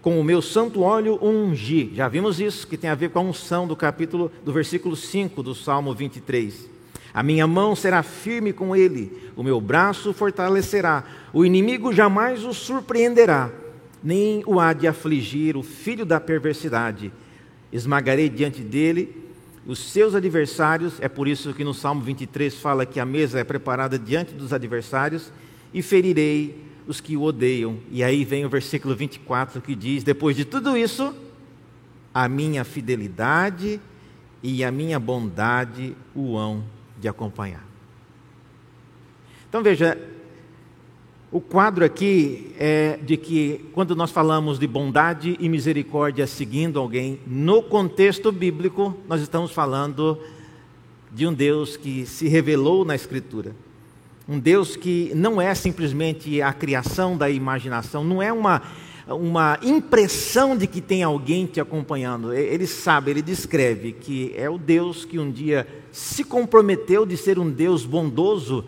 com 0.00 0.20
o 0.20 0.24
meu 0.24 0.42
santo 0.42 0.82
óleo 0.82 1.18
ungi. 1.22 1.92
Já 1.94 2.08
vimos 2.08 2.38
isso, 2.40 2.66
que 2.66 2.76
tem 2.76 2.90
a 2.90 2.94
ver 2.94 3.10
com 3.10 3.18
a 3.18 3.22
unção 3.22 3.66
do 3.66 3.74
capítulo, 3.74 4.30
do 4.44 4.52
versículo 4.52 4.94
5 4.94 5.42
do 5.42 5.54
Salmo 5.54 5.94
23. 5.94 6.70
A 7.14 7.22
minha 7.22 7.46
mão 7.46 7.76
será 7.76 8.02
firme 8.02 8.52
com 8.52 8.74
ele, 8.74 9.30
o 9.36 9.42
meu 9.42 9.60
braço 9.60 10.12
fortalecerá, 10.12 11.04
o 11.32 11.44
inimigo 11.44 11.92
jamais 11.92 12.42
o 12.44 12.54
surpreenderá 12.54 13.50
nem 14.02 14.42
o 14.46 14.58
há 14.58 14.72
de 14.72 14.86
afligir 14.86 15.56
o 15.56 15.62
filho 15.62 16.04
da 16.04 16.18
perversidade. 16.18 17.12
Esmagarei 17.72 18.28
diante 18.28 18.62
dele 18.62 19.21
os 19.66 19.78
seus 19.78 20.14
adversários, 20.14 21.00
é 21.00 21.08
por 21.08 21.28
isso 21.28 21.54
que 21.54 21.62
no 21.62 21.72
Salmo 21.72 22.02
23 22.02 22.54
fala 22.56 22.84
que 22.84 22.98
a 22.98 23.04
mesa 23.04 23.38
é 23.38 23.44
preparada 23.44 23.98
diante 23.98 24.34
dos 24.34 24.52
adversários, 24.52 25.32
e 25.72 25.80
ferirei 25.80 26.62
os 26.86 27.00
que 27.00 27.16
o 27.16 27.22
odeiam. 27.22 27.78
E 27.90 28.02
aí 28.02 28.24
vem 28.24 28.44
o 28.44 28.48
versículo 28.48 28.94
24 28.94 29.60
que 29.60 29.74
diz: 29.74 30.02
Depois 30.02 30.36
de 30.36 30.44
tudo 30.44 30.76
isso, 30.76 31.14
a 32.12 32.28
minha 32.28 32.64
fidelidade 32.64 33.80
e 34.42 34.64
a 34.64 34.70
minha 34.70 34.98
bondade 34.98 35.96
o 36.14 36.36
hão 36.36 36.64
de 37.00 37.08
acompanhar. 37.08 37.64
Então 39.48 39.62
veja, 39.62 39.98
o 41.32 41.40
quadro 41.40 41.82
aqui 41.82 42.52
é 42.58 42.98
de 43.02 43.16
que, 43.16 43.64
quando 43.72 43.96
nós 43.96 44.10
falamos 44.10 44.58
de 44.58 44.66
bondade 44.66 45.34
e 45.40 45.48
misericórdia 45.48 46.26
seguindo 46.26 46.78
alguém, 46.78 47.18
no 47.26 47.62
contexto 47.62 48.30
bíblico, 48.30 48.94
nós 49.08 49.22
estamos 49.22 49.50
falando 49.50 50.18
de 51.10 51.26
um 51.26 51.32
Deus 51.32 51.74
que 51.74 52.04
se 52.04 52.28
revelou 52.28 52.84
na 52.84 52.94
Escritura. 52.94 53.56
Um 54.28 54.38
Deus 54.38 54.76
que 54.76 55.10
não 55.14 55.40
é 55.40 55.54
simplesmente 55.54 56.42
a 56.42 56.52
criação 56.52 57.16
da 57.16 57.30
imaginação, 57.30 58.04
não 58.04 58.20
é 58.20 58.30
uma, 58.30 58.60
uma 59.08 59.58
impressão 59.62 60.54
de 60.54 60.66
que 60.66 60.82
tem 60.82 61.02
alguém 61.02 61.46
te 61.46 61.62
acompanhando. 61.62 62.34
Ele 62.34 62.66
sabe, 62.66 63.10
ele 63.10 63.22
descreve 63.22 63.92
que 63.92 64.34
é 64.36 64.50
o 64.50 64.58
Deus 64.58 65.06
que 65.06 65.18
um 65.18 65.30
dia 65.30 65.66
se 65.90 66.24
comprometeu 66.24 67.06
de 67.06 67.16
ser 67.16 67.38
um 67.38 67.50
Deus 67.50 67.86
bondoso 67.86 68.66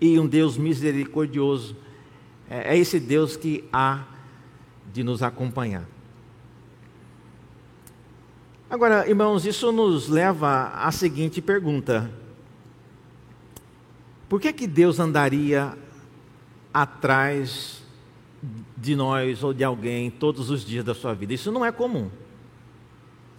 e 0.00 0.18
um 0.18 0.26
Deus 0.26 0.56
misericordioso 0.56 1.84
é, 2.48 2.74
é 2.74 2.78
esse 2.78 2.98
Deus 3.00 3.36
que 3.36 3.64
há 3.72 4.04
de 4.92 5.02
nos 5.02 5.22
acompanhar. 5.22 5.84
Agora, 8.68 9.08
irmãos, 9.08 9.46
isso 9.46 9.70
nos 9.70 10.08
leva 10.08 10.68
à 10.74 10.90
seguinte 10.90 11.40
pergunta: 11.40 12.10
Por 14.28 14.40
que 14.40 14.52
que 14.52 14.66
Deus 14.66 14.98
andaria 14.98 15.76
atrás 16.74 17.82
de 18.76 18.96
nós 18.96 19.42
ou 19.42 19.52
de 19.52 19.62
alguém 19.62 20.10
todos 20.10 20.50
os 20.50 20.64
dias 20.64 20.84
da 20.84 20.94
sua 20.94 21.14
vida? 21.14 21.32
Isso 21.32 21.52
não 21.52 21.64
é 21.64 21.70
comum. 21.70 22.10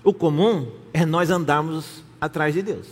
O 0.04 0.14
comum 0.14 0.72
é 0.94 1.06
nós 1.06 1.30
andarmos 1.30 2.04
atrás 2.22 2.54
de 2.54 2.62
Deus. 2.62 2.88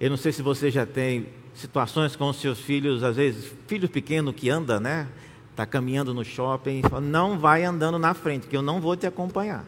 Eu 0.00 0.10
não 0.10 0.16
sei 0.16 0.32
se 0.32 0.42
você 0.42 0.70
já 0.70 0.86
tem 0.86 1.26
situações 1.56 2.14
com 2.14 2.32
seus 2.32 2.60
filhos, 2.60 3.02
às 3.02 3.16
vezes, 3.16 3.52
filho 3.66 3.88
pequeno 3.88 4.32
que 4.32 4.48
anda, 4.50 4.78
né? 4.78 5.08
Está 5.50 5.64
caminhando 5.64 6.12
no 6.12 6.24
shopping, 6.24 6.82
fala, 6.82 7.00
não 7.00 7.38
vai 7.38 7.64
andando 7.64 7.98
na 7.98 8.12
frente, 8.12 8.46
que 8.46 8.56
eu 8.56 8.62
não 8.62 8.80
vou 8.80 8.94
te 8.94 9.06
acompanhar. 9.06 9.64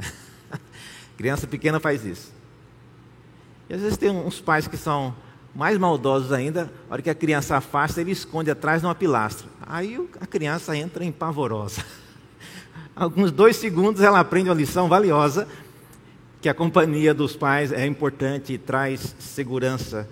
Criança 1.18 1.46
pequena 1.46 1.78
faz 1.78 2.04
isso. 2.04 2.32
E 3.68 3.74
às 3.74 3.80
vezes 3.82 3.98
tem 3.98 4.10
uns 4.10 4.40
pais 4.40 4.66
que 4.66 4.76
são 4.76 5.14
mais 5.54 5.76
maldosos 5.76 6.32
ainda, 6.32 6.72
a 6.88 6.94
hora 6.94 7.02
que 7.02 7.10
a 7.10 7.14
criança 7.14 7.56
afasta, 7.56 8.00
ele 8.00 8.12
esconde 8.12 8.50
atrás 8.50 8.80
de 8.80 8.86
uma 8.86 8.94
pilastra. 8.94 9.48
Aí 9.66 10.08
a 10.20 10.26
criança 10.26 10.76
entra 10.76 11.04
em 11.04 11.12
pavorosa. 11.12 11.84
alguns 12.96 13.30
dois 13.30 13.56
segundos 13.56 14.02
ela 14.02 14.20
aprende 14.20 14.48
uma 14.48 14.54
lição 14.54 14.88
valiosa, 14.88 15.46
que 16.40 16.48
a 16.48 16.54
companhia 16.54 17.12
dos 17.12 17.36
pais 17.36 17.70
é 17.70 17.84
importante 17.84 18.54
e 18.54 18.58
traz 18.58 19.14
segurança. 19.18 20.08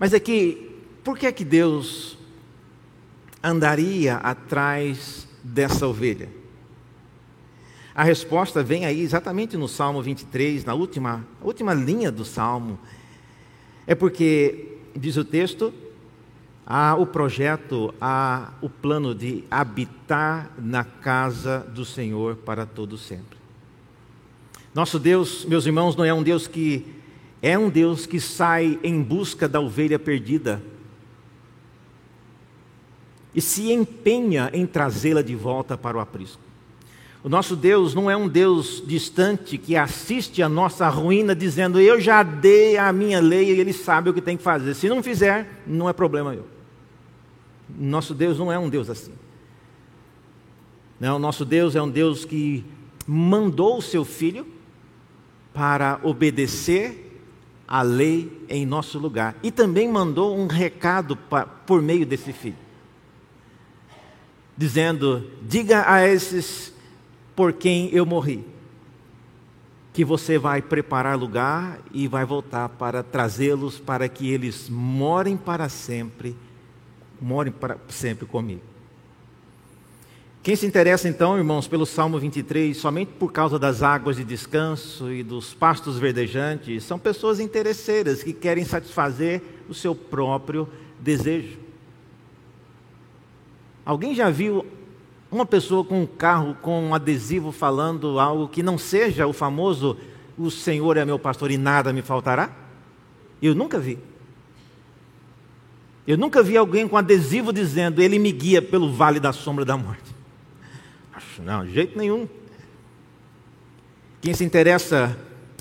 Mas 0.00 0.14
é 0.14 0.18
que, 0.18 0.80
por 1.04 1.18
que 1.18 1.26
é 1.26 1.32
que 1.32 1.44
Deus 1.44 2.16
andaria 3.42 4.16
atrás 4.16 5.28
dessa 5.44 5.86
ovelha? 5.86 6.30
A 7.94 8.02
resposta 8.02 8.62
vem 8.62 8.86
aí 8.86 9.02
exatamente 9.02 9.58
no 9.58 9.68
Salmo 9.68 10.00
23, 10.00 10.64
na 10.64 10.72
última, 10.72 11.26
última 11.42 11.74
linha 11.74 12.10
do 12.10 12.24
Salmo. 12.24 12.78
É 13.86 13.94
porque, 13.94 14.78
diz 14.96 15.18
o 15.18 15.24
texto, 15.24 15.70
há 16.66 16.94
o 16.94 17.04
projeto, 17.04 17.92
há 18.00 18.54
o 18.62 18.70
plano 18.70 19.14
de 19.14 19.44
habitar 19.50 20.50
na 20.58 20.82
casa 20.82 21.58
do 21.74 21.84
Senhor 21.84 22.36
para 22.36 22.64
todo 22.64 22.96
sempre. 22.96 23.38
Nosso 24.74 24.98
Deus, 24.98 25.44
meus 25.44 25.66
irmãos, 25.66 25.94
não 25.94 26.06
é 26.06 26.14
um 26.14 26.22
Deus 26.22 26.46
que 26.46 26.99
é 27.42 27.58
um 27.58 27.70
Deus 27.70 28.06
que 28.06 28.20
sai 28.20 28.78
em 28.82 29.02
busca 29.02 29.48
da 29.48 29.60
ovelha 29.60 29.98
perdida 29.98 30.62
e 33.34 33.40
se 33.40 33.72
empenha 33.72 34.50
em 34.52 34.66
trazê-la 34.66 35.22
de 35.22 35.34
volta 35.34 35.78
para 35.78 35.96
o 35.96 36.00
aprisco. 36.00 36.42
O 37.22 37.28
nosso 37.28 37.54
Deus 37.54 37.94
não 37.94 38.10
é 38.10 38.16
um 38.16 38.26
Deus 38.26 38.82
distante 38.86 39.58
que 39.58 39.76
assiste 39.76 40.42
a 40.42 40.48
nossa 40.48 40.88
ruína 40.88 41.34
dizendo: 41.34 41.78
Eu 41.78 42.00
já 42.00 42.22
dei 42.22 42.78
a 42.78 42.92
minha 42.92 43.20
lei 43.20 43.52
e 43.52 43.60
ele 43.60 43.72
sabe 43.72 44.08
o 44.08 44.14
que 44.14 44.22
tem 44.22 44.36
que 44.36 44.42
fazer. 44.42 44.74
Se 44.74 44.88
não 44.88 45.02
fizer, 45.02 45.62
não 45.66 45.88
é 45.88 45.92
problema 45.92 46.32
meu. 46.32 46.46
Nosso 47.78 48.14
Deus 48.14 48.38
não 48.38 48.50
é 48.50 48.58
um 48.58 48.70
Deus 48.70 48.88
assim. 48.88 49.12
Não, 50.98 51.18
nosso 51.18 51.44
Deus 51.44 51.76
é 51.76 51.82
um 51.82 51.90
Deus 51.90 52.24
que 52.24 52.64
mandou 53.06 53.78
o 53.78 53.82
seu 53.82 54.04
filho 54.04 54.46
para 55.52 56.00
obedecer 56.02 57.09
a 57.70 57.82
lei 57.82 58.44
em 58.48 58.66
nosso 58.66 58.98
lugar 58.98 59.36
e 59.44 59.52
também 59.52 59.88
mandou 59.88 60.36
um 60.36 60.48
recado 60.48 61.16
por 61.64 61.80
meio 61.80 62.04
desse 62.04 62.32
filho, 62.32 62.58
dizendo: 64.56 65.30
Diga 65.40 65.84
a 65.88 66.04
esses 66.04 66.74
por 67.36 67.52
quem 67.52 67.88
eu 67.94 68.04
morri. 68.04 68.44
Que 69.92 70.04
você 70.04 70.38
vai 70.38 70.62
preparar 70.62 71.16
lugar 71.16 71.80
e 71.92 72.08
vai 72.08 72.24
voltar 72.24 72.68
para 72.68 73.02
trazê-los 73.02 73.78
para 73.78 74.08
que 74.08 74.30
eles 74.30 74.68
morem 74.68 75.36
para 75.36 75.68
sempre, 75.68 76.36
morem 77.20 77.52
para 77.52 77.76
sempre 77.88 78.26
comigo. 78.26 78.69
Quem 80.42 80.56
se 80.56 80.66
interessa 80.66 81.06
então, 81.06 81.36
irmãos, 81.36 81.68
pelo 81.68 81.84
Salmo 81.84 82.18
23, 82.18 82.74
somente 82.74 83.12
por 83.18 83.30
causa 83.30 83.58
das 83.58 83.82
águas 83.82 84.16
de 84.16 84.24
descanso 84.24 85.12
e 85.12 85.22
dos 85.22 85.52
pastos 85.52 85.98
verdejantes, 85.98 86.82
são 86.82 86.98
pessoas 86.98 87.38
interesseiras 87.40 88.22
que 88.22 88.32
querem 88.32 88.64
satisfazer 88.64 89.42
o 89.68 89.74
seu 89.74 89.94
próprio 89.94 90.66
desejo. 90.98 91.58
Alguém 93.84 94.14
já 94.14 94.30
viu 94.30 94.64
uma 95.30 95.44
pessoa 95.44 95.84
com 95.84 96.00
um 96.02 96.06
carro 96.06 96.56
com 96.62 96.84
um 96.84 96.94
adesivo 96.94 97.52
falando 97.52 98.18
algo 98.18 98.48
que 98.48 98.62
não 98.62 98.78
seja 98.78 99.26
o 99.26 99.34
famoso 99.34 99.98
o 100.38 100.50
Senhor 100.50 100.96
é 100.96 101.04
meu 101.04 101.18
pastor 101.18 101.50
e 101.50 101.58
nada 101.58 101.92
me 101.92 102.00
faltará? 102.00 102.50
Eu 103.42 103.54
nunca 103.54 103.78
vi. 103.78 103.98
Eu 106.06 106.16
nunca 106.16 106.42
vi 106.42 106.56
alguém 106.56 106.88
com 106.88 106.96
adesivo 106.96 107.52
dizendo 107.52 108.00
ele 108.00 108.18
me 108.18 108.32
guia 108.32 108.62
pelo 108.62 108.90
vale 108.90 109.20
da 109.20 109.34
sombra 109.34 109.66
da 109.66 109.76
morte. 109.76 110.19
Não, 111.38 111.64
de 111.64 111.72
jeito 111.72 111.98
nenhum. 111.98 112.28
Quem 114.20 114.34
se 114.34 114.44
interessa 114.44 115.16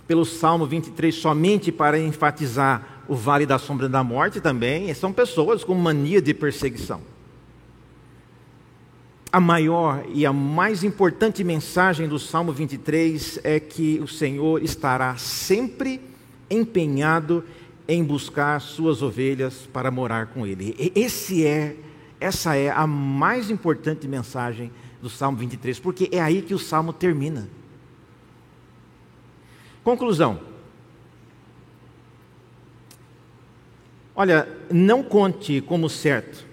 pelo 0.08 0.26
Salmo 0.26 0.66
23 0.66 1.14
somente 1.14 1.72
para 1.72 1.98
enfatizar 2.00 3.04
o 3.08 3.16
vale 3.16 3.46
da 3.46 3.58
sombra 3.58 3.88
da 3.88 4.04
morte 4.04 4.42
também 4.42 4.94
são 4.94 5.14
pessoas 5.14 5.64
com 5.64 5.74
mania 5.74 6.22
de 6.22 6.34
perseguição 6.34 7.02
a 9.32 9.40
maior 9.40 10.04
e 10.14 10.26
a 10.26 10.34
mais 10.34 10.84
importante 10.84 11.44
mensagem 11.44 12.08
do 12.08 12.18
Salmo 12.18 12.52
23 12.52 13.40
é 13.44 13.60
que 13.60 14.00
o 14.00 14.08
Senhor 14.08 14.64
estará 14.64 15.16
sempre 15.18 16.02
empenhado 16.50 17.44
em 17.88 18.04
buscar 18.04 18.60
suas 18.60 19.02
ovelhas 19.02 19.68
para 19.72 19.92
morar 19.92 20.28
com 20.28 20.48
ele. 20.48 20.76
Esse 20.96 21.46
é, 21.46 21.76
essa 22.20 22.56
é 22.56 22.72
a 22.72 22.88
mais 22.88 23.52
importante 23.52 24.08
mensagem 24.08 24.72
do 25.02 25.10
Salmo 25.10 25.38
23, 25.38 25.80
porque 25.80 26.10
é 26.12 26.20
aí 26.20 26.42
que 26.42 26.54
o 26.54 26.60
salmo 26.60 26.92
termina. 26.92 27.50
Conclusão. 29.84 30.40
Olha, 34.16 34.48
não 34.70 35.02
conte 35.02 35.62
como 35.62 35.90
certo 35.90 36.46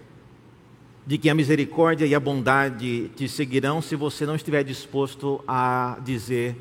de 1.06 1.18
que 1.18 1.28
a 1.28 1.34
misericórdia 1.34 2.06
e 2.06 2.14
a 2.14 2.20
bondade 2.20 3.08
te 3.16 3.28
seguirão 3.28 3.82
se 3.82 3.94
você 3.96 4.24
não 4.26 4.36
estiver 4.36 4.64
disposto 4.64 5.42
a 5.46 5.98
dizer 6.04 6.56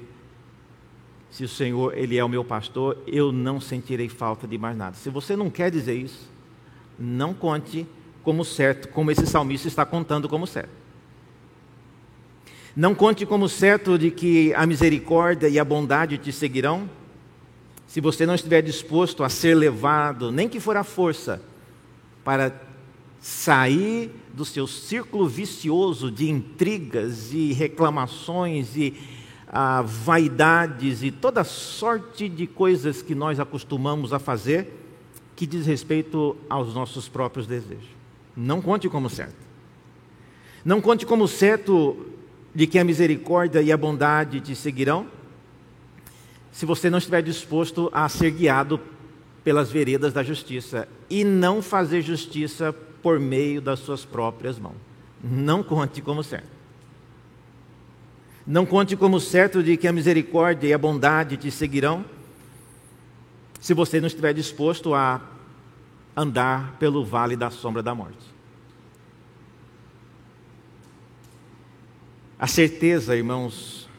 se 1.29 1.43
o 1.43 1.49
Senhor 1.49 1.97
ele 1.97 2.17
é 2.17 2.23
o 2.23 2.29
meu 2.29 2.45
pastor, 2.45 2.97
eu 3.05 3.31
não 3.31 3.59
sentirei 3.59 4.07
falta 4.07 4.47
de 4.47 4.57
mais 4.57 4.77
nada. 4.77 4.95
Se 4.95 5.09
você 5.09 5.35
não 5.35 5.49
quer 5.49 5.69
dizer 5.69 5.93
isso, 5.93 6.29
não 6.97 7.33
conte 7.33 7.85
como 8.23 8.45
certo, 8.45 8.87
como 8.87 9.11
esse 9.11 9.27
salmista 9.27 9.67
está 9.67 9.85
contando 9.85 10.29
como 10.29 10.47
certo. 10.47 10.84
Não 12.75 12.93
conte 12.93 13.25
como 13.25 13.47
certo 13.47 13.97
de 13.97 14.11
que 14.11 14.53
a 14.53 14.65
misericórdia 14.65 15.47
e 15.47 15.57
a 15.57 15.63
bondade 15.63 16.17
te 16.17 16.31
seguirão, 16.31 16.89
se 17.87 18.01
você 18.01 18.25
não 18.25 18.35
estiver 18.35 18.61
disposto 18.61 19.23
a 19.23 19.29
ser 19.29 19.55
levado, 19.55 20.29
nem 20.29 20.49
que 20.49 20.59
for 20.59 20.75
a 20.75 20.83
força, 20.83 21.41
para 22.23 22.53
sair 23.21 24.11
do 24.33 24.43
seu 24.43 24.67
círculo 24.67 25.25
vicioso 25.27 26.11
de 26.11 26.29
intrigas 26.29 27.31
e 27.31 27.53
reclamações 27.53 28.75
e 28.75 28.93
ah, 29.47 29.81
vaidades 29.81 31.01
e 31.01 31.11
toda 31.11 31.45
sorte 31.45 32.27
de 32.27 32.45
coisas 32.45 33.01
que 33.01 33.15
nós 33.15 33.39
acostumamos 33.39 34.11
a 34.11 34.19
fazer 34.19 34.67
que 35.33 35.47
diz 35.47 35.65
respeito 35.65 36.35
aos 36.49 36.73
nossos 36.73 37.07
próprios 37.07 37.47
desejos. 37.47 37.87
Não 38.35 38.61
conte 38.61 38.89
como 38.89 39.09
certo. 39.09 39.45
Não 40.63 40.81
conte 40.81 41.05
como 41.05 41.27
certo 41.27 42.14
de 42.55 42.65
que 42.65 42.79
a 42.79 42.83
misericórdia 42.85 43.61
e 43.61 43.69
a 43.69 43.77
bondade 43.77 44.39
te 44.39 44.55
seguirão, 44.55 45.07
se 46.53 46.65
você 46.65 46.89
não 46.89 46.97
estiver 46.97 47.21
disposto 47.21 47.89
a 47.91 48.07
ser 48.07 48.31
guiado 48.31 48.79
pelas 49.43 49.69
veredas 49.69 50.13
da 50.13 50.23
justiça 50.23 50.87
e 51.09 51.25
não 51.25 51.61
fazer 51.61 52.01
justiça 52.01 52.73
por 53.03 53.19
meio 53.19 53.61
das 53.61 53.79
suas 53.79 54.05
próprias 54.05 54.57
mãos. 54.57 54.77
Não 55.21 55.61
conte 55.61 56.01
como 56.01 56.23
certo. 56.23 56.47
Não 58.47 58.65
conte 58.65 58.95
como 58.95 59.19
certo 59.19 59.61
de 59.61 59.75
que 59.75 59.87
a 59.87 59.91
misericórdia 59.91 60.67
e 60.67 60.73
a 60.73 60.77
bondade 60.77 61.35
te 61.35 61.51
seguirão, 61.51 62.05
se 63.59 63.73
você 63.73 63.99
não 63.99 64.07
estiver 64.07 64.33
disposto 64.33 64.93
a 64.93 65.19
andar 66.15 66.77
pelo 66.79 67.03
vale 67.03 67.35
da 67.35 67.49
sombra 67.49 67.83
da 67.83 67.93
morte. 67.93 68.34
A 72.37 72.47
certeza, 72.47 73.15
irmãos, 73.15 73.89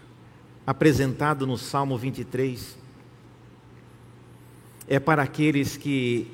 apresentado 0.67 1.47
no 1.47 1.57
Salmo 1.57 1.97
23, 1.97 2.77
é 4.87 5.01
para 5.01 5.23
aqueles 5.23 5.77
que 5.77 6.31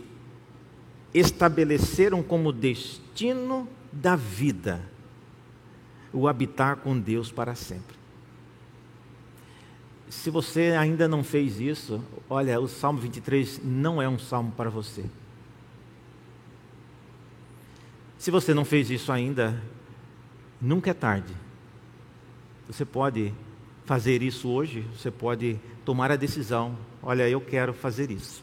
estabeleceram 1.15 2.23
como 2.23 2.53
destino 2.53 3.69
da 3.93 4.17
vida 4.17 4.83
o 6.13 6.27
habitar 6.27 6.77
com 6.77 6.99
Deus 6.99 7.31
para 7.31 7.55
sempre. 7.55 7.97
Se 10.09 10.29
você 10.29 10.75
ainda 10.79 11.09
não 11.09 11.25
fez 11.25 11.59
isso, 11.59 12.03
olha, 12.29 12.61
o 12.61 12.69
Salmo 12.69 12.99
23 12.99 13.61
não 13.65 14.03
é 14.03 14.09
um 14.09 14.19
salmo 14.19 14.53
para 14.53 14.69
você. 14.69 15.05
Se 18.19 18.31
você 18.31 18.53
não 18.53 18.65
fez 18.65 18.91
isso 18.91 19.11
ainda, 19.11 19.61
nunca 20.61 20.91
é 20.91 20.95
tarde. 20.95 21.42
Você 22.73 22.87
pode 22.87 23.35
fazer 23.85 24.23
isso 24.23 24.49
hoje, 24.49 24.81
você 24.97 25.11
pode 25.11 25.61
tomar 25.85 26.11
a 26.11 26.17
decisão: 26.17 26.75
olha, 27.03 27.29
eu 27.29 27.39
quero 27.39 27.75
fazer 27.75 28.11
isso. 28.11 28.43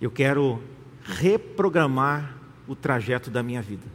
Eu 0.00 0.08
quero 0.08 0.62
reprogramar 1.04 2.38
o 2.68 2.76
trajeto 2.76 3.28
da 3.28 3.42
minha 3.42 3.60
vida. 3.60 3.86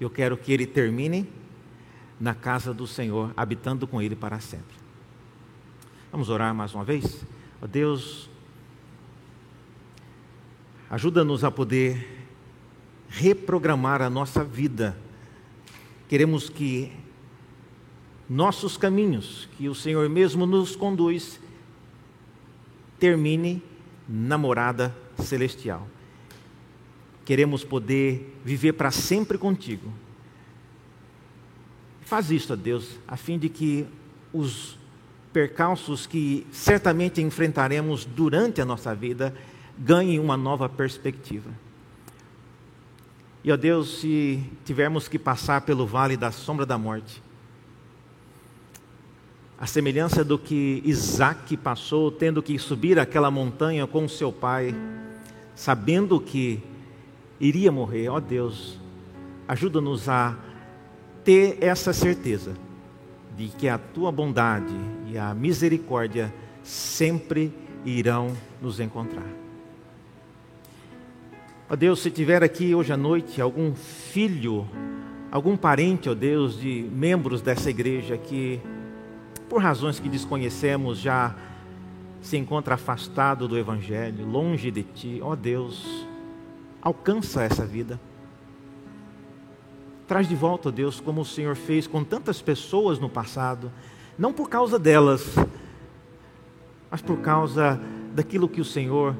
Eu 0.00 0.08
quero 0.08 0.36
que 0.36 0.52
ele 0.52 0.66
termine 0.66 1.28
na 2.20 2.32
casa 2.32 2.72
do 2.72 2.86
Senhor, 2.86 3.32
habitando 3.36 3.84
com 3.84 4.00
ele 4.00 4.14
para 4.14 4.38
sempre. 4.38 4.76
Vamos 6.12 6.28
orar 6.28 6.54
mais 6.54 6.72
uma 6.76 6.84
vez? 6.84 7.26
Oh 7.60 7.66
Deus, 7.66 8.30
ajuda-nos 10.88 11.42
a 11.42 11.50
poder 11.50 12.28
reprogramar 13.08 14.00
a 14.00 14.08
nossa 14.08 14.44
vida 14.44 14.96
Queremos 16.08 16.48
que 16.48 16.90
nossos 18.28 18.76
caminhos, 18.76 19.48
que 19.56 19.68
o 19.68 19.74
Senhor 19.74 20.08
mesmo 20.08 20.46
nos 20.46 20.74
conduz, 20.74 21.38
termine 22.98 23.62
na 24.08 24.36
morada 24.36 24.96
celestial. 25.18 25.86
Queremos 27.24 27.62
poder 27.62 28.34
viver 28.44 28.72
para 28.72 28.90
sempre 28.90 29.36
contigo. 29.36 29.92
Faz 32.02 32.30
isto, 32.30 32.56
Deus, 32.56 32.98
a 33.06 33.16
fim 33.16 33.38
de 33.38 33.50
que 33.50 33.86
os 34.32 34.78
percalços 35.30 36.06
que 36.06 36.46
certamente 36.50 37.20
enfrentaremos 37.20 38.06
durante 38.06 38.62
a 38.62 38.64
nossa 38.64 38.94
vida 38.94 39.34
ganhem 39.78 40.18
uma 40.18 40.36
nova 40.36 40.68
perspectiva. 40.68 41.50
E, 43.44 43.52
ó 43.52 43.56
Deus, 43.56 44.00
se 44.00 44.42
tivermos 44.64 45.08
que 45.08 45.18
passar 45.18 45.60
pelo 45.62 45.86
vale 45.86 46.16
da 46.16 46.30
sombra 46.30 46.66
da 46.66 46.76
morte, 46.76 47.22
a 49.58 49.66
semelhança 49.66 50.24
do 50.24 50.38
que 50.38 50.82
Isaac 50.84 51.56
passou, 51.56 52.10
tendo 52.10 52.42
que 52.42 52.58
subir 52.58 52.98
aquela 52.98 53.30
montanha 53.30 53.86
com 53.86 54.08
seu 54.08 54.32
pai, 54.32 54.74
sabendo 55.54 56.20
que 56.20 56.62
iria 57.40 57.72
morrer, 57.72 58.08
ó 58.08 58.20
Deus, 58.20 58.78
ajuda-nos 59.48 60.08
a 60.08 60.36
ter 61.24 61.58
essa 61.60 61.92
certeza 61.92 62.54
de 63.36 63.48
que 63.48 63.68
a 63.68 63.78
tua 63.78 64.12
bondade 64.12 64.74
e 65.08 65.18
a 65.18 65.34
misericórdia 65.34 66.32
sempre 66.62 67.52
irão 67.84 68.36
nos 68.60 68.78
encontrar. 68.78 69.47
Ó 71.70 71.76
Deus, 71.76 72.00
se 72.00 72.10
tiver 72.10 72.42
aqui 72.42 72.74
hoje 72.74 72.94
à 72.94 72.96
noite 72.96 73.42
algum 73.42 73.74
filho, 73.74 74.66
algum 75.30 75.54
parente, 75.54 76.08
ó 76.08 76.14
Deus, 76.14 76.58
de 76.58 76.88
membros 76.90 77.42
dessa 77.42 77.68
igreja 77.68 78.16
que, 78.16 78.58
por 79.50 79.60
razões 79.60 80.00
que 80.00 80.08
desconhecemos, 80.08 80.98
já 80.98 81.36
se 82.22 82.38
encontra 82.38 82.76
afastado 82.76 83.46
do 83.46 83.58
Evangelho, 83.58 84.24
longe 84.24 84.70
de 84.70 84.82
Ti, 84.82 85.20
ó 85.22 85.36
Deus, 85.36 86.06
alcança 86.80 87.42
essa 87.42 87.66
vida. 87.66 88.00
Traz 90.06 90.26
de 90.26 90.34
volta, 90.34 90.70
ó 90.70 90.72
Deus, 90.72 91.00
como 91.00 91.20
o 91.20 91.26
Senhor 91.26 91.54
fez 91.54 91.86
com 91.86 92.02
tantas 92.02 92.40
pessoas 92.40 92.98
no 92.98 93.10
passado, 93.10 93.70
não 94.18 94.32
por 94.32 94.48
causa 94.48 94.78
delas, 94.78 95.36
mas 96.90 97.02
por 97.02 97.18
causa 97.18 97.78
daquilo 98.14 98.48
que 98.48 98.62
o 98.62 98.64
Senhor 98.64 99.14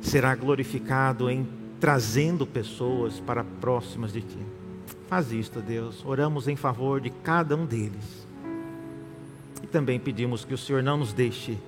será 0.00 0.36
glorificado 0.36 1.28
em 1.28 1.58
trazendo 1.80 2.46
pessoas 2.46 3.20
para 3.20 3.44
próximas 3.44 4.12
de 4.12 4.20
Ti. 4.20 4.38
Faz 5.08 5.32
isto, 5.32 5.60
Deus. 5.60 6.04
Oramos 6.04 6.48
em 6.48 6.56
favor 6.56 7.00
de 7.00 7.10
cada 7.10 7.56
um 7.56 7.64
deles. 7.64 8.26
E 9.62 9.66
também 9.66 9.98
pedimos 9.98 10.44
que 10.44 10.54
o 10.54 10.58
Senhor 10.58 10.82
não 10.82 10.98
nos 10.98 11.12
deixe 11.12 11.58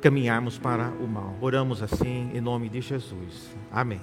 caminharmos 0.00 0.58
para 0.58 0.88
o 1.00 1.06
mal. 1.06 1.36
Oramos 1.40 1.82
assim 1.82 2.30
em 2.34 2.40
nome 2.40 2.68
de 2.68 2.80
Jesus. 2.80 3.54
Amém. 3.70 4.00